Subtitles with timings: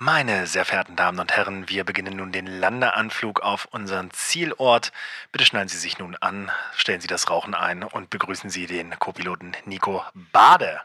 [0.00, 4.92] Meine sehr verehrten Damen und Herren, wir beginnen nun den Landeanflug auf unseren Zielort.
[5.32, 8.96] Bitte schneiden Sie sich nun an, stellen Sie das Rauchen ein und begrüßen Sie den
[8.96, 10.78] Co-Piloten Nico Bade.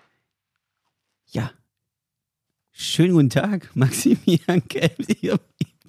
[1.29, 1.51] Ja.
[2.71, 5.39] Schönen guten Tag, Maximilian Kelm, Ihr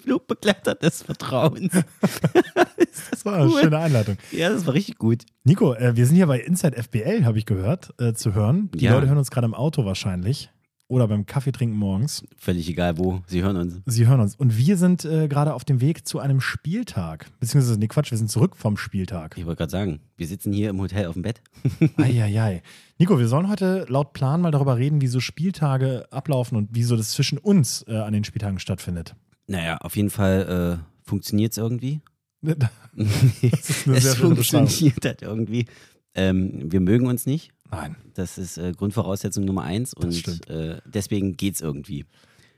[0.03, 1.73] Flugbegleiter des Vertrauens.
[2.77, 3.53] ist das war cool?
[3.53, 4.17] eine schöne Einleitung.
[4.29, 5.23] Ja, das war richtig gut.
[5.43, 8.69] Nico, äh, wir sind hier bei Inside FBL, habe ich gehört, äh, zu hören.
[8.75, 8.93] Die ja.
[8.93, 10.51] Leute hören uns gerade im Auto wahrscheinlich
[10.87, 12.23] oder beim Kaffee trinken morgens.
[12.37, 13.81] Völlig egal wo, Sie hören uns.
[13.85, 14.35] Sie hören uns.
[14.35, 17.27] Und wir sind äh, gerade auf dem Weg zu einem Spieltag.
[17.39, 19.37] Beziehungsweise, nee, Quatsch, wir sind zurück vom Spieltag.
[19.37, 21.41] Ich wollte gerade sagen, wir sitzen hier im Hotel auf dem Bett.
[21.97, 22.61] Eieiei.
[22.97, 26.83] Nico, wir sollen heute laut Plan mal darüber reden, wie so Spieltage ablaufen und wie
[26.83, 29.15] so das zwischen uns äh, an den Spieltagen stattfindet.
[29.47, 32.01] Naja, auf jeden Fall äh, funktioniert es irgendwie.
[32.97, 35.65] Das ist eine es sehr funktioniert halt irgendwie.
[36.13, 37.51] Ähm, wir mögen uns nicht.
[37.71, 37.95] Nein.
[38.13, 42.05] Das ist äh, Grundvoraussetzung Nummer eins und äh, deswegen geht es irgendwie.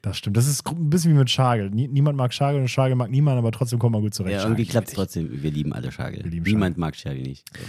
[0.02, 0.38] Das stimmt.
[0.38, 1.70] Das ist ein bisschen wie mit Schagel.
[1.72, 4.38] niemand mag Schagel und Schagel mag niemand, aber trotzdem kommt man gut zurecht.
[4.38, 5.42] Ja, irgendwie klappt es trotzdem.
[5.42, 6.22] Wir lieben alle Schagel.
[6.28, 6.80] Lieben niemand Schagel.
[6.80, 7.44] mag Schagel nicht.
[7.58, 7.64] So.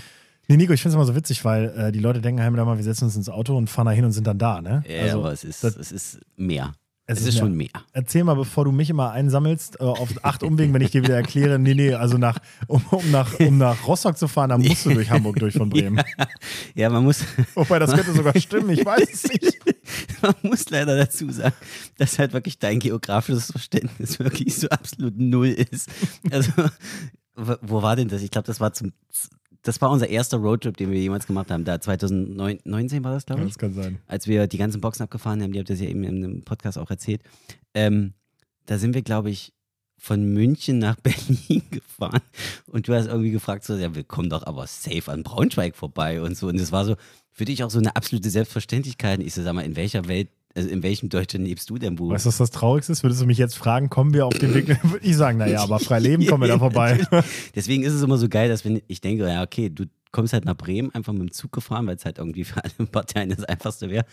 [0.49, 2.85] Nee, Nico, ich finde es immer so witzig, weil äh, die Leute denken immer, wir
[2.85, 4.83] setzen uns ins Auto und fahren da hin und sind dann da, ne?
[4.89, 6.73] Ja, also, aber es ist, es ist mehr.
[7.11, 7.71] Es, es ist, ist schon mehr.
[7.95, 11.15] Erzähl mal, bevor du mich immer einsammelst, äh, auf acht Umwegen, wenn ich dir wieder
[11.17, 14.85] erkläre, nee, nee, also nach, um, um, nach, um nach Rostock zu fahren, dann musst
[14.85, 15.97] du durch Hamburg durch von Bremen.
[15.97, 16.27] Ja,
[16.75, 17.25] ja man muss.
[17.55, 19.59] Wobei, das könnte sogar stimmen, ich weiß es nicht.
[20.23, 21.55] Man muss leider dazu sagen,
[21.97, 25.89] dass halt wirklich dein geografisches Verständnis wirklich so absolut null ist.
[26.31, 26.53] Also,
[27.35, 28.21] wo war denn das?
[28.21, 28.93] Ich glaube, das war zum
[29.63, 31.65] das war unser erster Roadtrip, den wir jemals gemacht haben.
[31.65, 33.49] Da 2019 war das, glaube ich.
[33.49, 33.99] Das kann sein.
[34.07, 36.79] Als wir die ganzen Boxen abgefahren haben, die habt ihr ja eben in einem Podcast
[36.79, 37.23] auch erzählt.
[37.75, 38.15] Ähm,
[38.67, 39.53] da sind wir, glaube ich,
[39.99, 42.21] von München nach Berlin gefahren
[42.67, 46.23] und du hast irgendwie gefragt, so, ja, wir kommen doch aber safe an Braunschweig vorbei
[46.23, 46.47] und so.
[46.49, 46.95] Und es war so
[47.33, 49.21] für dich auch so eine absolute Selbstverständlichkeit.
[49.21, 50.29] Ich so, sag mal, in welcher Welt
[50.59, 52.17] also in welchem Deutschland lebst du denn, Bruder?
[52.17, 53.05] Weißt du, was das Traurigste ist?
[53.05, 54.67] Würdest du mich jetzt fragen, kommen wir auf den Weg?
[54.83, 57.01] Würde ich sagen, naja, aber frei leben kommen wir da vorbei.
[57.55, 60.45] Deswegen ist es immer so geil, dass wenn ich denke, ja, okay, du kommst halt
[60.45, 63.45] nach Bremen, einfach mit dem Zug gefahren, weil es halt irgendwie für alle Parteien das
[63.45, 64.05] Einfachste wäre,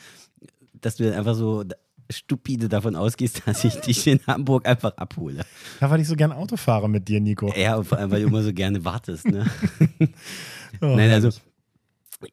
[0.74, 1.64] dass du dann einfach so
[2.12, 5.44] stupide davon ausgehst, dass ich dich in Hamburg einfach abhole.
[5.81, 7.52] Ja, weil ich so gern Auto fahre mit dir, Nico.
[7.58, 9.47] Ja, und vor allem, weil du immer so gerne wartest, ne?
[10.81, 11.31] oh, Nein, also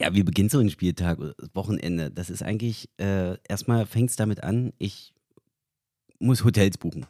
[0.01, 1.19] ja, wie beginnt so ein Spieltag,
[1.55, 2.11] Wochenende?
[2.11, 5.15] Das ist eigentlich, äh, erstmal fängt es damit an, ich
[6.19, 7.07] muss Hotels buchen.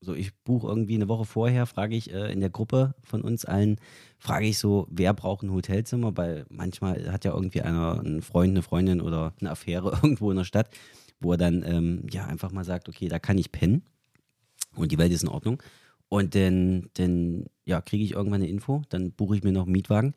[0.00, 3.44] So, ich buche irgendwie eine Woche vorher, frage ich äh, in der Gruppe von uns
[3.44, 3.80] allen,
[4.18, 8.50] frage ich so, wer braucht ein Hotelzimmer, weil manchmal hat ja irgendwie einer einen Freund,
[8.50, 10.70] eine Freundin oder eine Affäre irgendwo in der Stadt,
[11.18, 13.82] wo er dann ähm, ja einfach mal sagt, okay, da kann ich pennen
[14.76, 15.62] und die Welt ist in Ordnung.
[16.08, 19.72] Und dann, dann ja, kriege ich irgendwann eine Info, dann buche ich mir noch einen
[19.72, 20.14] Mietwagen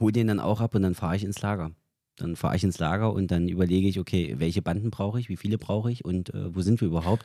[0.00, 1.70] hole den dann auch ab und dann fahre ich ins Lager.
[2.16, 5.36] Dann fahre ich ins Lager und dann überlege ich, okay, welche Banden brauche ich, wie
[5.36, 7.24] viele brauche ich und äh, wo sind wir überhaupt?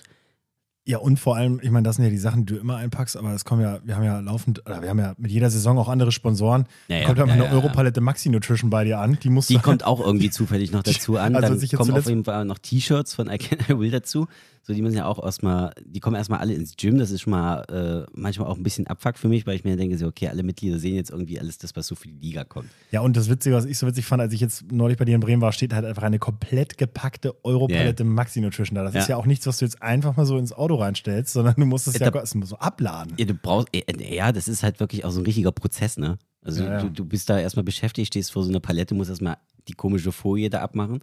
[0.86, 3.16] Ja, und vor allem, ich meine, das sind ja die Sachen, die du immer einpackst,
[3.16, 5.78] aber es kommen ja, wir haben ja laufend, oder wir haben ja mit jeder Saison
[5.78, 6.66] auch andere Sponsoren.
[6.90, 9.18] Ja, ja, kommt ja, ja eine ja, Europalette Maxi Nutrition bei dir an.
[9.24, 11.38] Die, musst die kommt auch irgendwie zufällig noch dazu an.
[11.38, 14.28] Also Dann kommen auf jeden Fall noch T-Shirts von I Can I Will dazu.
[14.66, 16.98] So, die müssen ja auch erstmal, die kommen erstmal alle ins Gym.
[16.98, 19.76] Das ist schon mal äh, manchmal auch ein bisschen Abfuck für mich, weil ich mir
[19.76, 22.46] denke, so, okay, alle Mitglieder sehen jetzt irgendwie alles das, was so für die Liga
[22.46, 22.70] kommt.
[22.90, 25.16] Ja, und das Witzige, was ich so witzig fand, als ich jetzt neulich bei dir
[25.16, 28.14] in Bremen war, steht halt einfach eine komplett gepackte Europalette yeah.
[28.14, 28.84] Maxi Nutrition da.
[28.84, 29.02] Das ja.
[29.02, 31.66] ist ja auch nichts, was du jetzt einfach mal so ins Auto reinstellst, sondern du
[31.66, 33.16] musst es ja, ja so abladen.
[33.18, 33.68] Ja, du brauchst,
[34.00, 36.18] ja, das ist halt wirklich auch so ein richtiger Prozess, ne?
[36.42, 39.38] Also ja, du, du bist da erstmal beschäftigt, stehst vor so einer Palette, musst erstmal
[39.68, 41.02] die komische Folie da abmachen.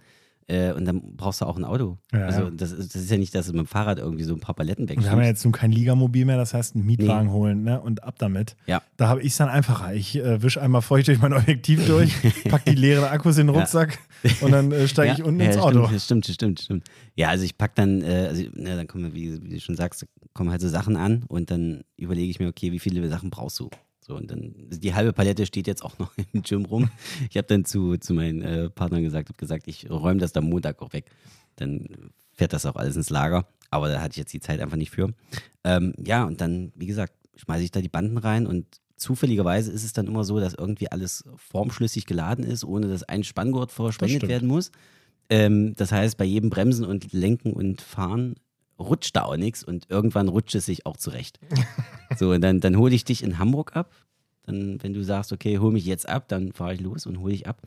[0.50, 1.96] Äh, und dann brauchst du auch ein Auto.
[2.12, 2.50] Ja, also.
[2.50, 4.56] Das, ist, das, ist ja nicht, dass du mit dem Fahrrad irgendwie so ein paar
[4.56, 5.06] Paletten wegschiebst.
[5.06, 7.32] Wir haben ja jetzt nun kein Ligamobil mehr, das heißt einen Mietwagen nee.
[7.32, 7.80] holen ne?
[7.80, 8.56] und ab damit.
[8.66, 8.82] Ja.
[8.96, 9.94] Da habe ich es dann einfacher.
[9.94, 12.12] Ich äh, wische einmal feucht durch mein Objektiv durch,
[12.48, 14.00] pack die leeren Akkus in den Rucksack
[14.40, 15.86] und dann äh, steige ich unten ins Auto.
[15.86, 16.84] Stimmt, stimmt, stimmt, stimmt.
[17.14, 20.04] Ja, also ich pack dann, äh, also, ne, dann kommen, wie, wie du schon sagst,
[20.32, 23.60] kommen halt so Sachen an und dann überlege ich mir, okay, wie viele Sachen brauchst
[23.60, 23.70] du?
[24.00, 26.90] So, und dann, die halbe Palette steht jetzt auch noch im Gym rum.
[27.28, 30.48] Ich habe dann zu, zu meinen äh, Partnern gesagt, habe gesagt, ich räume das am
[30.48, 31.10] Montag auch weg.
[31.56, 33.46] Dann fährt das auch alles ins Lager.
[33.70, 35.12] Aber da hatte ich jetzt die Zeit einfach nicht für.
[35.64, 38.66] Ähm, ja, und dann, wie gesagt, schmeiße ich da die Banden rein und
[38.96, 43.24] zufälligerweise ist es dann immer so, dass irgendwie alles formschlüssig geladen ist, ohne dass ein
[43.24, 44.70] Spanngurt verschwendet werden muss.
[45.30, 48.34] Ähm, das heißt, bei jedem Bremsen und Lenken und Fahren
[48.80, 51.38] rutscht da auch nichts und irgendwann rutscht es sich auch zurecht.
[52.18, 53.92] so, und dann, dann hole ich dich in Hamburg ab.
[54.44, 57.32] Dann, wenn du sagst, okay, hol mich jetzt ab, dann fahre ich los und hole
[57.32, 57.62] dich ab.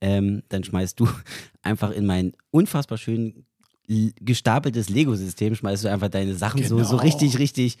[0.00, 1.08] Ähm, dann schmeißt du
[1.62, 3.44] einfach in mein unfassbar schön
[3.88, 6.78] gestapeltes Lego-System, schmeißt du einfach deine Sachen genau.
[6.78, 7.02] so, so genau.
[7.02, 7.78] richtig, richtig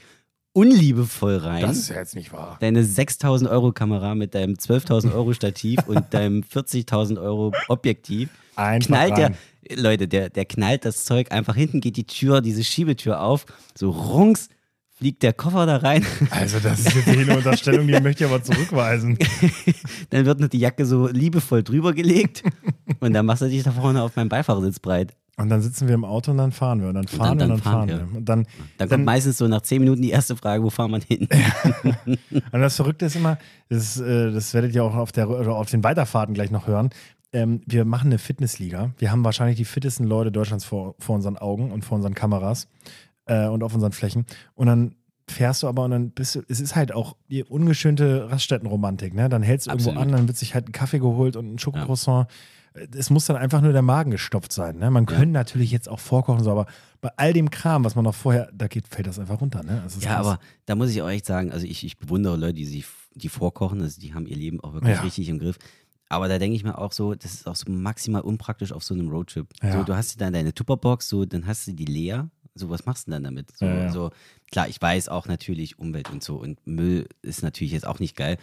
[0.52, 1.62] unliebevoll rein.
[1.62, 2.56] Das ist ja jetzt nicht wahr.
[2.60, 8.30] Deine 6000 Euro Kamera mit deinem 12.000 Euro Stativ und deinem 40.000 Euro Objektiv.
[8.54, 9.34] Einfach knallt der,
[9.74, 13.90] Leute, der, der knallt das Zeug einfach hinten, geht die Tür, diese Schiebetür auf, so
[13.90, 14.48] rungs,
[14.96, 16.04] fliegt der Koffer da rein.
[16.30, 19.18] Also, das ist jetzt eine Unterstellung, die möchte ich aber zurückweisen.
[20.10, 22.42] Dann wird noch die Jacke so liebevoll drüber gelegt
[23.00, 25.14] und dann machst du dich da vorne auf meinem Beifahrersitz breit.
[25.38, 26.88] Und dann sitzen wir im Auto und dann fahren wir.
[26.88, 28.16] Und dann fahren dann wir und dann fahren fahren wir.
[28.18, 28.46] Und dann,
[28.78, 31.28] Dann kommt meistens so nach 10 Minuten die erste Frage, wo fahren wir hin?
[32.30, 33.36] Und das Verrückte ist immer,
[33.68, 36.88] das, äh, das werdet ihr auch auf, der, auf den Weiterfahrten gleich noch hören.
[37.32, 38.92] Ähm, wir machen eine Fitnessliga.
[38.98, 42.68] Wir haben wahrscheinlich die fittesten Leute Deutschlands vor, vor unseren Augen und vor unseren Kameras
[43.26, 44.26] äh, und auf unseren Flächen.
[44.54, 44.94] Und dann
[45.28, 49.28] fährst du aber und dann bist du, es ist halt auch die ungeschönte Raststättenromantik, ne?
[49.28, 50.06] Dann hältst du irgendwo Absolut.
[50.06, 52.28] an, dann wird sich halt ein Kaffee geholt und ein Schokocroissant.
[52.96, 54.76] Es muss dann einfach nur der Magen gestopft sein.
[54.78, 54.90] Ne?
[54.90, 56.66] Man könnte natürlich jetzt auch vorkochen, so, aber
[57.00, 59.62] bei all dem Kram, was man noch vorher, da geht, fällt das einfach runter.
[59.62, 59.82] Ne?
[59.86, 60.26] Ist Ja, krass.
[60.26, 62.84] aber da muss ich auch echt sagen, also ich, ich bewundere Leute, die sich,
[63.14, 65.00] die vorkochen, also die haben ihr Leben auch wirklich Ja.
[65.02, 65.56] richtig im Griff.
[66.08, 68.94] Aber da denke ich mir auch so, das ist auch so maximal unpraktisch auf so
[68.94, 69.48] einem Roadtrip.
[69.62, 69.72] Ja.
[69.72, 72.30] So, du hast dann deine Tupperbox, so, dann hast du die leer.
[72.54, 73.56] So, was machst du denn dann damit?
[73.56, 73.92] So, Ja, ja.
[73.92, 74.10] so,
[74.50, 78.16] klar, ich weiß auch natürlich Umwelt und so und Müll ist natürlich jetzt auch nicht
[78.16, 78.38] geil.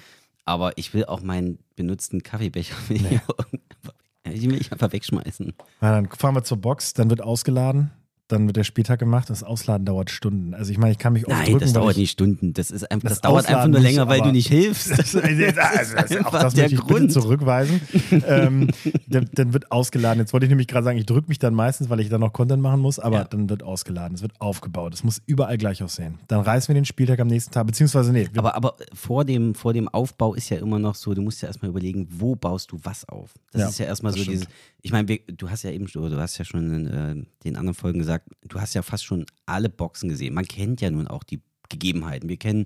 [0.46, 5.54] Aber ich will auch meinen benutzten Kaffeebecher ich will mich einfach wegschmeißen.
[5.82, 7.92] Na, dann fahren wir zur Box, dann wird ausgeladen,
[8.34, 9.30] dann wird der Spieltag gemacht.
[9.30, 10.54] Das Ausladen dauert Stunden.
[10.54, 12.54] Also ich meine, ich kann mich oft Nein, drücken, das dauert ich, nicht Stunden.
[12.54, 14.90] Das, ist einfach, Das das, dauert einfach Ausladen nur nicht, länger, weil du nicht hilfst.
[14.98, 15.22] Das, also,
[15.62, 17.12] also, das, auch einfach das der möchte ich Grund.
[17.12, 17.82] zurückweisen.
[18.28, 18.70] ähm,
[19.08, 20.20] dann, dann wird ausgeladen.
[20.20, 22.34] Jetzt wollte ich nämlich gerade sagen, ich drücke mich dann meistens, weil ich dann noch
[22.34, 23.24] Content machen muss, aber Ja.
[23.26, 24.16] dann wird ausgeladen.
[24.16, 24.94] Es wird aufgebaut.
[24.94, 26.20] Es muss überall gleich aussehen.
[26.28, 29.74] Dann reißen wir den Spieltag am nächsten Tag, beziehungsweise nee, Aber, aber vor, dem, vor
[29.74, 32.80] dem Aufbau ist ja immer noch so, du musst ja erstmal überlegen, wo baust du
[32.84, 33.32] was auf.
[33.52, 34.34] Das Ja, ist ja erstmal so stimmt.
[34.36, 34.48] dieses,
[34.82, 37.74] ich meine, du hast ja eben, schon- du hast ja schon in äh, den anderen
[37.76, 40.34] Folgen gesagt, du hast ja fast schon alle Boxen gesehen.
[40.34, 42.30] Man kennt ja nun auch die Gegebenheiten.
[42.30, 42.66] Wir kennen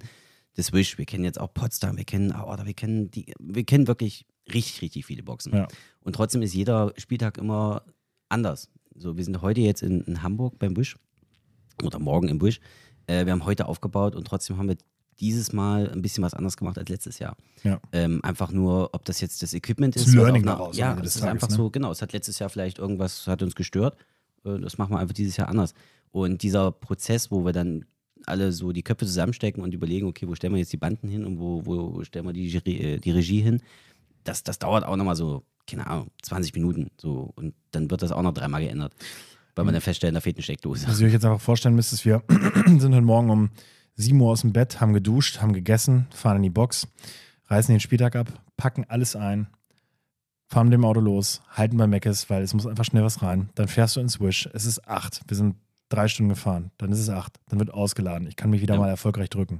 [0.55, 3.87] das Wish, wir kennen jetzt auch Potsdam, wir kennen Aorta, wir kennen die, wir kennen
[3.87, 5.53] wirklich richtig, richtig viele Boxen.
[5.53, 5.67] Ja.
[6.01, 7.83] Und trotzdem ist jeder Spieltag immer
[8.29, 8.69] anders.
[8.95, 10.95] So, wir sind heute jetzt in, in Hamburg beim Busch
[11.83, 12.59] oder morgen im Busch.
[13.05, 14.77] Äh, wir haben heute aufgebaut und trotzdem haben wir
[15.19, 17.35] dieses Mal ein bisschen was anderes gemacht als letztes Jahr.
[17.63, 17.79] Ja.
[17.91, 20.09] Ähm, einfach nur, ob das jetzt das Equipment Das ist.
[20.09, 21.55] was Learning daraus Ja, es ist Tages, einfach ne?
[21.55, 21.91] so, genau.
[21.91, 23.97] Es hat letztes Jahr vielleicht irgendwas, hat uns gestört.
[24.45, 25.73] Äh, Das machen wir einfach dieses Jahr anders.
[26.11, 27.85] Und dieser Prozess, wo wir dann
[28.25, 31.25] alle so die Köpfe zusammenstecken und überlegen, okay, wo stellen wir jetzt die Banden hin
[31.25, 33.61] und wo, wo stellen wir die, äh, die Regie hin,
[34.23, 36.89] das, das dauert auch nochmal so, keine Ahnung, 20 Minuten.
[36.97, 37.31] So.
[37.35, 38.93] Und dann wird das auch noch dreimal geändert.
[39.55, 40.87] Weil man dann feststellt, da fehlt eine Steckdose.
[40.87, 42.23] was ihr euch jetzt einfach vorstellen müsst, ist, wir
[42.65, 43.49] sind heute Morgen um
[43.95, 46.87] 7 Uhr aus dem Bett, haben geduscht, haben gegessen, fahren in die Box,
[47.47, 49.47] reißen den Spieltag ab, packen alles ein,
[50.47, 53.49] fahren mit dem Auto los, halten bei Meckes, weil es muss einfach schnell was rein.
[53.55, 54.49] Dann fährst du ins Wish.
[54.53, 55.21] Es ist acht.
[55.27, 55.55] Wir sind
[55.89, 56.71] drei Stunden gefahren.
[56.77, 57.37] Dann ist es acht.
[57.49, 58.27] Dann wird ausgeladen.
[58.27, 58.79] Ich kann mich wieder Ja.
[58.79, 59.59] mal erfolgreich drücken.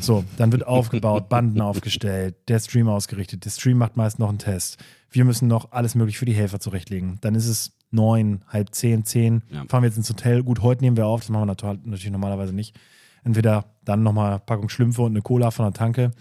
[0.00, 3.44] So, dann wird aufgebaut, Banden aufgestellt, der Stream ausgerichtet.
[3.44, 4.78] Der Stream macht meist noch einen Test.
[5.10, 7.18] Wir müssen noch alles möglich für die Helfer zurechtlegen.
[7.20, 9.42] Dann ist es neun, halb zehn, zehn.
[9.50, 9.64] Ja.
[9.68, 10.42] Fahren wir jetzt ins Hotel.
[10.44, 11.20] Gut, heute nehmen wir auf.
[11.20, 12.78] Das machen wir nat- natürlich normalerweise nicht.
[13.24, 16.12] Entweder dann nochmal Packung Schlümpfe und eine Cola von der Tanke.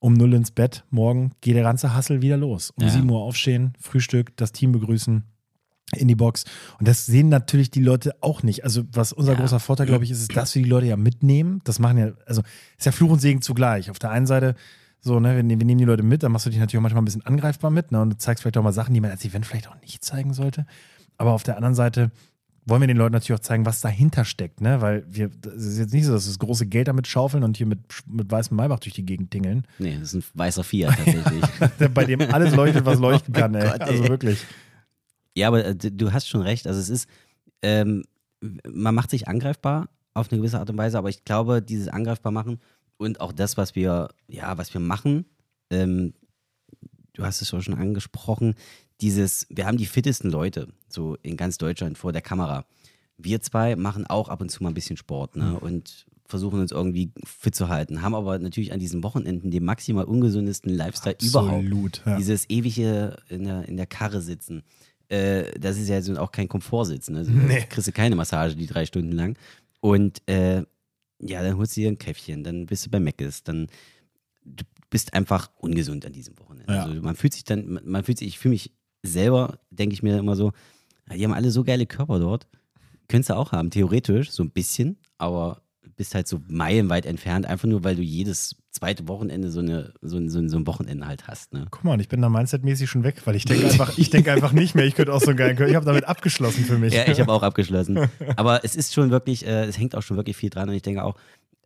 [0.00, 0.84] Um null ins Bett.
[0.90, 2.70] Morgen geht der ganze Hassel wieder los.
[2.76, 2.90] Um Ja.
[2.90, 5.24] 7 Uhr aufstehen, Frühstück, das Team begrüßen,
[5.96, 6.44] in die Box.
[6.78, 8.62] Und das sehen natürlich die Leute auch nicht.
[8.62, 9.40] Also, was unser Ja.
[9.40, 11.60] großer Vorteil, glaube ich, ist, ist, dass wir die Leute ja mitnehmen.
[11.64, 12.42] Das machen ja, also,
[12.76, 13.90] ist ja Fluch und Segen zugleich.
[13.90, 14.54] Auf der einen Seite,
[15.00, 17.02] so, ne, wir, wir nehmen die Leute mit, dann machst du dich natürlich auch manchmal
[17.02, 19.24] ein bisschen angreifbar mit, ne, und du zeigst vielleicht auch mal Sachen, die man als
[19.24, 20.66] Event vielleicht auch nicht zeigen sollte.
[21.16, 22.10] Aber auf der anderen Seite
[22.68, 25.78] wollen wir den Leuten natürlich auch zeigen, was dahinter steckt, ne, weil wir, es ist
[25.78, 28.56] jetzt nicht so, dass wir das große Geld damit schaufeln und hier mit, mit weißem
[28.56, 31.44] Maybach durch die Gegend tingeln, Nee, das ist ein weißer Fiat tatsächlich.
[31.94, 33.66] bei dem alles leuchtet, was leuchten kann, ey.
[33.66, 33.88] Oh Gott, ey.
[33.88, 34.44] Also wirklich.
[35.34, 36.66] Ja, aber äh, du hast schon recht.
[36.66, 37.08] Also es ist,
[37.62, 38.04] ähm,
[38.40, 42.32] man macht sich angreifbar auf eine gewisse Art und Weise, aber ich glaube, dieses angreifbar
[42.32, 42.60] machen
[42.96, 45.26] und auch das, was wir, ja, was wir machen,
[45.70, 46.14] ähm,
[47.14, 48.54] du hast es schon angesprochen,
[49.00, 52.64] dieses, wir haben die fittesten Leute so in ganz Deutschland vor der Kamera.
[53.16, 55.58] Wir zwei machen auch ab und zu mal ein bisschen Sport ne?
[55.58, 60.04] und versuchen uns irgendwie fit zu halten, haben aber natürlich an diesen Wochenenden den maximal
[60.04, 61.64] ungesundesten Lifestyle überhaupt.
[61.64, 62.02] Absolut.
[62.04, 62.16] Ja.
[62.18, 64.62] Dieses ewige in der, in der Karre sitzen.
[65.08, 67.16] Äh, das ist ja so auch kein Komfortsitzen.
[67.16, 67.64] Also, Nee.
[67.70, 69.38] kriegst du keine Massage die drei Stunden lang.
[69.80, 70.64] Und äh,
[71.20, 73.68] ja, dann holst du dir ein Käffchen, dann bist du bei Meckes, dann
[74.44, 76.72] du bist einfach ungesund an diesem Wochenende.
[76.72, 76.84] Ja.
[76.84, 80.18] Also man fühlt sich dann, man fühlt sich, ich fühle mich selber, denke ich mir
[80.18, 80.52] immer so,
[81.12, 82.46] die haben alle so geile Körper dort.
[83.08, 85.62] Könntest du auch haben, theoretisch, so ein bisschen, aber
[85.98, 90.16] bist halt so meilenweit entfernt, einfach nur, weil du jedes zweite Wochenende so, eine, so,
[90.16, 91.52] ein, so, ein, so ein Wochenende halt hast.
[91.52, 91.66] Ne?
[91.70, 94.52] Guck mal, ich bin da mindsetmäßig schon weg, weil ich denke einfach, ich denke einfach
[94.52, 95.70] nicht mehr, ich könnte auch so einen geilen Körper.
[95.70, 96.94] Ich habe damit abgeschlossen für mich.
[96.94, 98.08] Ja, ich habe auch abgeschlossen.
[98.36, 100.82] Aber es ist schon wirklich, äh, es hängt auch schon wirklich viel dran und ich
[100.82, 101.16] denke auch,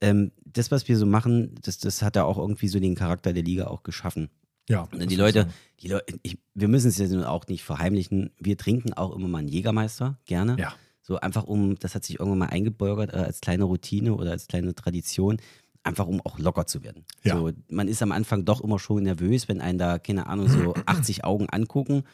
[0.00, 3.32] ähm, das, was wir so machen, das, das hat ja auch irgendwie so den Charakter
[3.32, 4.30] der Liga auch geschaffen.
[4.68, 4.88] Ja.
[4.92, 5.48] Und die Leute,
[5.80, 9.38] die Leute ich, wir müssen es jetzt auch nicht verheimlichen, wir trinken auch immer mal
[9.38, 10.56] einen Jägermeister, gerne.
[10.58, 10.74] Ja.
[11.02, 14.46] So einfach um, das hat sich irgendwann mal eingebürgert äh, als kleine Routine oder als
[14.46, 15.38] kleine Tradition,
[15.82, 17.04] einfach um auch locker zu werden.
[17.24, 17.36] Ja.
[17.36, 20.74] So, man ist am Anfang doch immer schon nervös, wenn einen da, keine Ahnung, so
[20.86, 22.04] 80 Augen angucken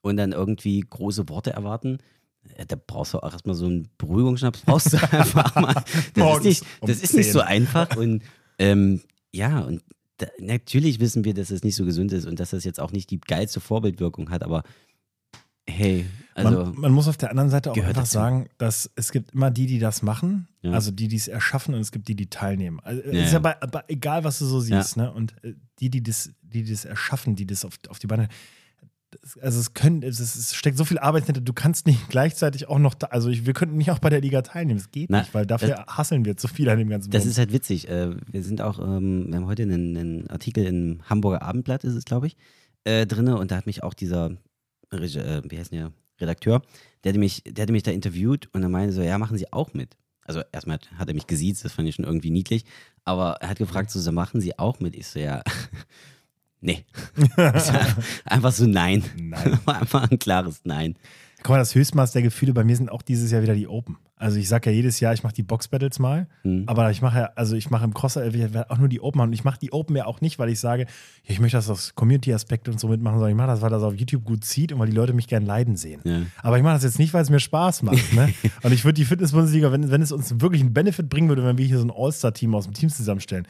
[0.00, 1.98] und dann irgendwie große Worte erwarten.
[2.56, 5.74] Ja, Da brauchst du auch erstmal so einen Beruhigungsschnaps, brauchst du einfach mal.
[6.14, 7.32] Das ist nicht, das ist nicht 10.
[7.34, 7.96] so einfach.
[7.96, 8.22] Und
[8.58, 9.82] ähm, ja, und
[10.18, 12.92] da, natürlich wissen wir, dass es nicht so gesund ist und dass das jetzt auch
[12.92, 14.62] nicht die geilste Vorbildwirkung hat, aber
[15.68, 18.12] hey, also man, man muss auf der anderen Seite auch einfach dazu.
[18.12, 20.72] sagen, dass es gibt immer die, die das machen, Ja.
[20.72, 22.80] also die, die es erschaffen und es gibt die, die teilnehmen.
[22.82, 23.38] Also, Ja, ist ja ja.
[23.40, 25.12] bei, bei, egal, was du so siehst, ne?
[25.12, 28.28] Und äh, die, die das, die das erschaffen, die das auf, auf die Beine.
[29.10, 32.68] Das- Also es können, es, es steckt so viel Arbeit hinter, du kannst nicht gleichzeitig
[32.68, 35.10] auch noch, da, also ich, wir könnten nicht auch bei der Liga teilnehmen, das geht
[35.10, 37.32] Na, nicht, weil dafür hasseln wir zu viel an dem ganzen Das Bums.
[37.32, 37.88] ist halt witzig.
[37.88, 41.94] Äh, Wir sind auch, ähm, wir haben heute einen, einen Artikel im Hamburger Abendblatt, ist
[41.94, 42.36] es, glaube ich,
[42.84, 43.28] äh, drin.
[43.28, 44.32] Und da hat mich auch dieser,
[44.90, 46.62] äh, wie heißt der, Redakteur,
[47.04, 49.52] der hatte, mich, der hatte mich da interviewt und er meinte so, ja, machen Sie
[49.52, 49.96] auch mit.
[50.24, 52.64] Also erstmal hat er mich gesiezt, das fand ich schon irgendwie niedlich.
[53.04, 54.94] Aber er hat gefragt, so, so machen Sie auch mit?
[54.96, 55.42] Ich so, ja,
[56.60, 56.84] nee.
[58.24, 59.02] Einfach so nein.
[59.16, 59.58] Nein.
[59.66, 60.96] Einfach ein klares Nein.
[61.42, 63.96] Guck mal, das Höchstmaß der Gefühle bei mir sind auch dieses Jahr wieder die Open.
[64.16, 66.64] Also ich sage ja jedes Jahr, ich mache die Box-Battles mal, Mhm.
[66.66, 68.24] aber ich mache ja, also ich mache im Crosser
[68.68, 69.20] auch nur die Open.
[69.20, 70.86] Und ich mache die Open ja auch nicht, weil ich sage,
[71.22, 73.94] ich möchte das aus Community-Aspekt und so mitmachen, sondern ich mache das, weil das auf
[73.94, 76.00] YouTube gut zieht und weil die Leute mich gern leiden sehen.
[76.02, 76.22] Ja.
[76.42, 78.12] Aber ich mache das jetzt nicht, weil es mir Spaß macht.
[78.12, 78.34] Ne?
[78.64, 81.56] und ich würde die Fitness-Bundesliga, wenn, wenn es uns wirklich einen Benefit bringen würde, wenn
[81.56, 83.46] wir hier so ein All-Star-Team aus dem Team zusammenstellen,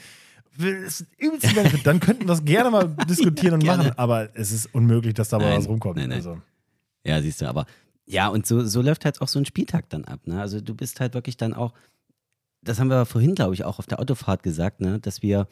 [0.59, 3.85] das ist übelst Benefit, dann könnten wir das gerne mal diskutieren und gerne.
[3.85, 5.97] machen, aber es ist unmöglich, dass da mal Nein, was rumkommt.
[5.97, 6.19] nein, nein.
[6.19, 6.41] Also.
[7.05, 7.67] Ja, siehst du, aber
[8.07, 10.27] ja, und so, so läuft halt auch so ein Spieltag dann ab.
[10.27, 10.41] Ne?
[10.41, 11.75] Also du bist halt wirklich dann auch,
[12.63, 14.99] das haben wir vorhin, glaube ich, auch auf der Autofahrt gesagt, ne?
[14.99, 15.47] dass wir,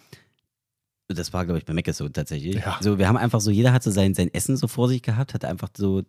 [1.08, 2.56] das war, glaube ich, bei Meckes so tatsächlich.
[2.56, 2.78] Ja.
[2.80, 5.34] So, wir haben einfach so, jeder hat so sein, sein Essen so vor sich gehabt,
[5.34, 6.02] hat einfach so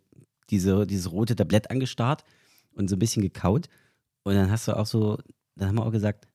[0.50, 2.24] diese, dieses rote Tablett angestarrt
[2.72, 3.68] und so ein bisschen gekaut.
[4.24, 5.20] Und dann hast du auch so,
[5.56, 6.28] dann haben wir auch gesagt,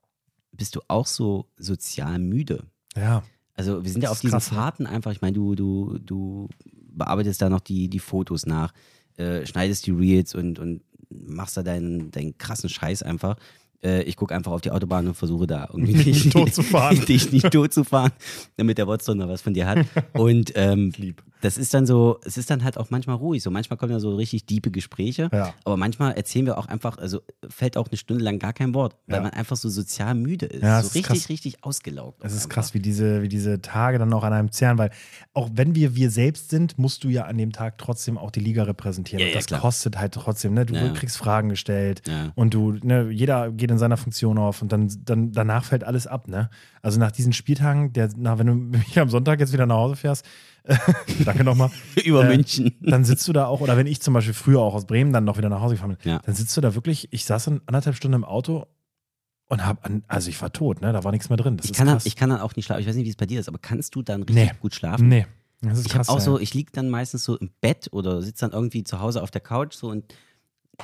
[0.52, 2.64] bist du auch so sozial müde?
[2.96, 3.22] Ja.
[3.54, 4.56] Also wir sind ja auf diesen krass, ne?
[4.56, 8.72] Fahrten einfach, ich meine, du, du, du bearbeitest da noch die, die Fotos nach,
[9.16, 13.36] äh, schneidest die Reels und, und machst da deinen, deinen krassen Scheiß einfach.
[13.82, 16.62] Äh, ich gucke einfach auf die Autobahn und versuche da irgendwie Nicht nicht, tot zu
[16.62, 17.04] fahren.
[17.06, 18.12] dich nicht tot zu fahren,
[18.56, 19.86] damit der Watson noch was von dir hat.
[20.14, 21.22] Und ähm, Lieb.
[21.42, 23.42] Das ist dann so, es ist dann halt auch manchmal ruhig.
[23.42, 25.52] So manchmal kommen da so richtig diepe Gespräche, Ja.
[25.64, 27.20] aber manchmal erzählen wir auch einfach, also
[27.50, 29.22] fällt auch eine Stunde lang gar kein Wort, weil Ja.
[29.24, 30.62] man einfach so sozial müde ist.
[30.62, 31.28] Ja, so ist richtig, krass.
[31.28, 32.20] richtig ausgelaugt.
[32.24, 32.54] Es ist einfach.
[32.54, 34.90] krass, wie diese, wie diese Tage dann auch an einem zehren, weil
[35.34, 38.40] auch wenn wir wir selbst sind, musst du ja an dem Tag trotzdem auch die
[38.40, 39.20] Liga repräsentieren.
[39.20, 40.64] Ja, und ja, das kostet halt trotzdem, ne?
[40.64, 40.88] Du Ja.
[40.92, 42.32] kriegst Fragen gestellt Ja.
[42.34, 46.06] und du, ne, jeder geht in seiner Funktion auf und dann, dann danach fällt alles
[46.06, 46.50] ab, ne?
[46.84, 49.96] Also nach diesen Spieltagen, der, na, wenn du mich am Sonntag jetzt wieder nach Hause
[49.96, 50.26] fährst,
[51.24, 51.70] danke nochmal.
[52.04, 52.74] Über Äh, München.
[52.80, 55.24] Dann sitzt du da auch, oder wenn ich zum Beispiel früher auch aus Bremen dann
[55.24, 56.20] noch wieder nach Hause gefahren bin, Ja.
[56.24, 58.66] dann sitzt du da wirklich, ich saß dann anderthalb Stunden im Auto
[59.48, 60.92] und hab, an, also ich war tot, ne?
[60.92, 61.56] Da war nichts mehr drin.
[61.56, 62.80] Das Ich kann, dann, ich kann dann auch nicht schlafen.
[62.80, 64.52] Ich weiß nicht, wie es bei dir ist, aber kannst du dann richtig Nee.
[64.60, 65.08] gut schlafen?
[65.08, 65.26] Nee.
[65.60, 66.08] Das ist Ich krass.
[66.08, 69.22] auch so, ich liege dann meistens so im Bett oder sitze dann irgendwie zu Hause
[69.22, 70.04] auf der Couch so und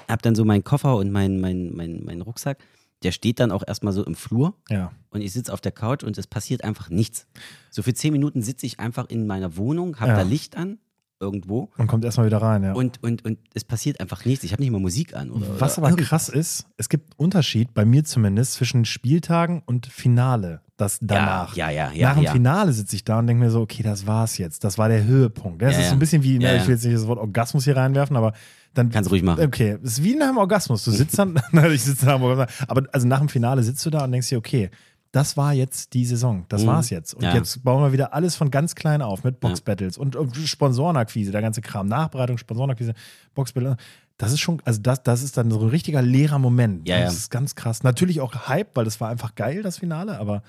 [0.09, 2.59] habe dann so meinen Koffer und meinen mein, mein, mein Rucksack.
[3.05, 4.90] Der steht dann auch erstmal so im Flur Ja.
[5.11, 7.26] und ich sitze auf der Couch und es passiert einfach nichts.
[7.71, 10.17] So für zehn Minuten sitze ich einfach in meiner Wohnung, habe Ja.
[10.17, 10.78] da Licht an,
[11.21, 12.73] irgendwo Und kommt erstmal wieder rein, ja.
[12.75, 14.45] und, und, und es passiert einfach nichts.
[14.45, 15.31] Ich habe nicht mal Musik an.
[15.31, 16.09] Oder, Was aber irgendwas.
[16.09, 20.61] krass ist, es gibt Unterschied, bei mir zumindest, zwischen Spieltagen und Finale.
[20.76, 21.57] Das danach.
[21.57, 22.09] Ja, ja, ja, ja.
[22.11, 22.33] Nach dem ja.
[22.33, 24.62] Finale sitze ich da und denke mir so, okay, das war's jetzt.
[24.62, 25.61] Das war der Höhepunkt.
[25.61, 27.64] Das Ja, ist so ein bisschen wie, ne, ich will jetzt nicht das Wort Orgasmus
[27.64, 28.33] hier reinwerfen, aber
[28.75, 28.90] dann.
[28.90, 29.44] Kannst du ruhig machen.
[29.44, 30.84] Okay, es ist wie nach dem Orgasmus.
[30.84, 31.40] Du sitzt dann,
[31.72, 34.28] ich sitze nach dem Orgasmus, aber also nach dem Finale sitzt du da und denkst
[34.28, 34.70] dir, okay,
[35.12, 36.44] das war jetzt die Saison.
[36.50, 36.66] Das Mhm.
[36.66, 37.14] war's jetzt.
[37.14, 37.34] Und Ja.
[37.34, 41.40] jetzt bauen wir wieder alles von ganz klein auf mit Box-Battles und, und Sponsorenakquise, der
[41.40, 42.92] ganze Kram, Nachbereitung, Sponsorenakquise,
[43.34, 43.76] Box-Battles.
[44.18, 46.87] Das ist schon, also das, das ist dann so ein richtiger leerer Moment.
[46.88, 47.18] Ja, das ja.
[47.18, 47.82] ist ganz krass.
[47.84, 50.42] Natürlich auch Hype, weil das war einfach geil, das Finale, aber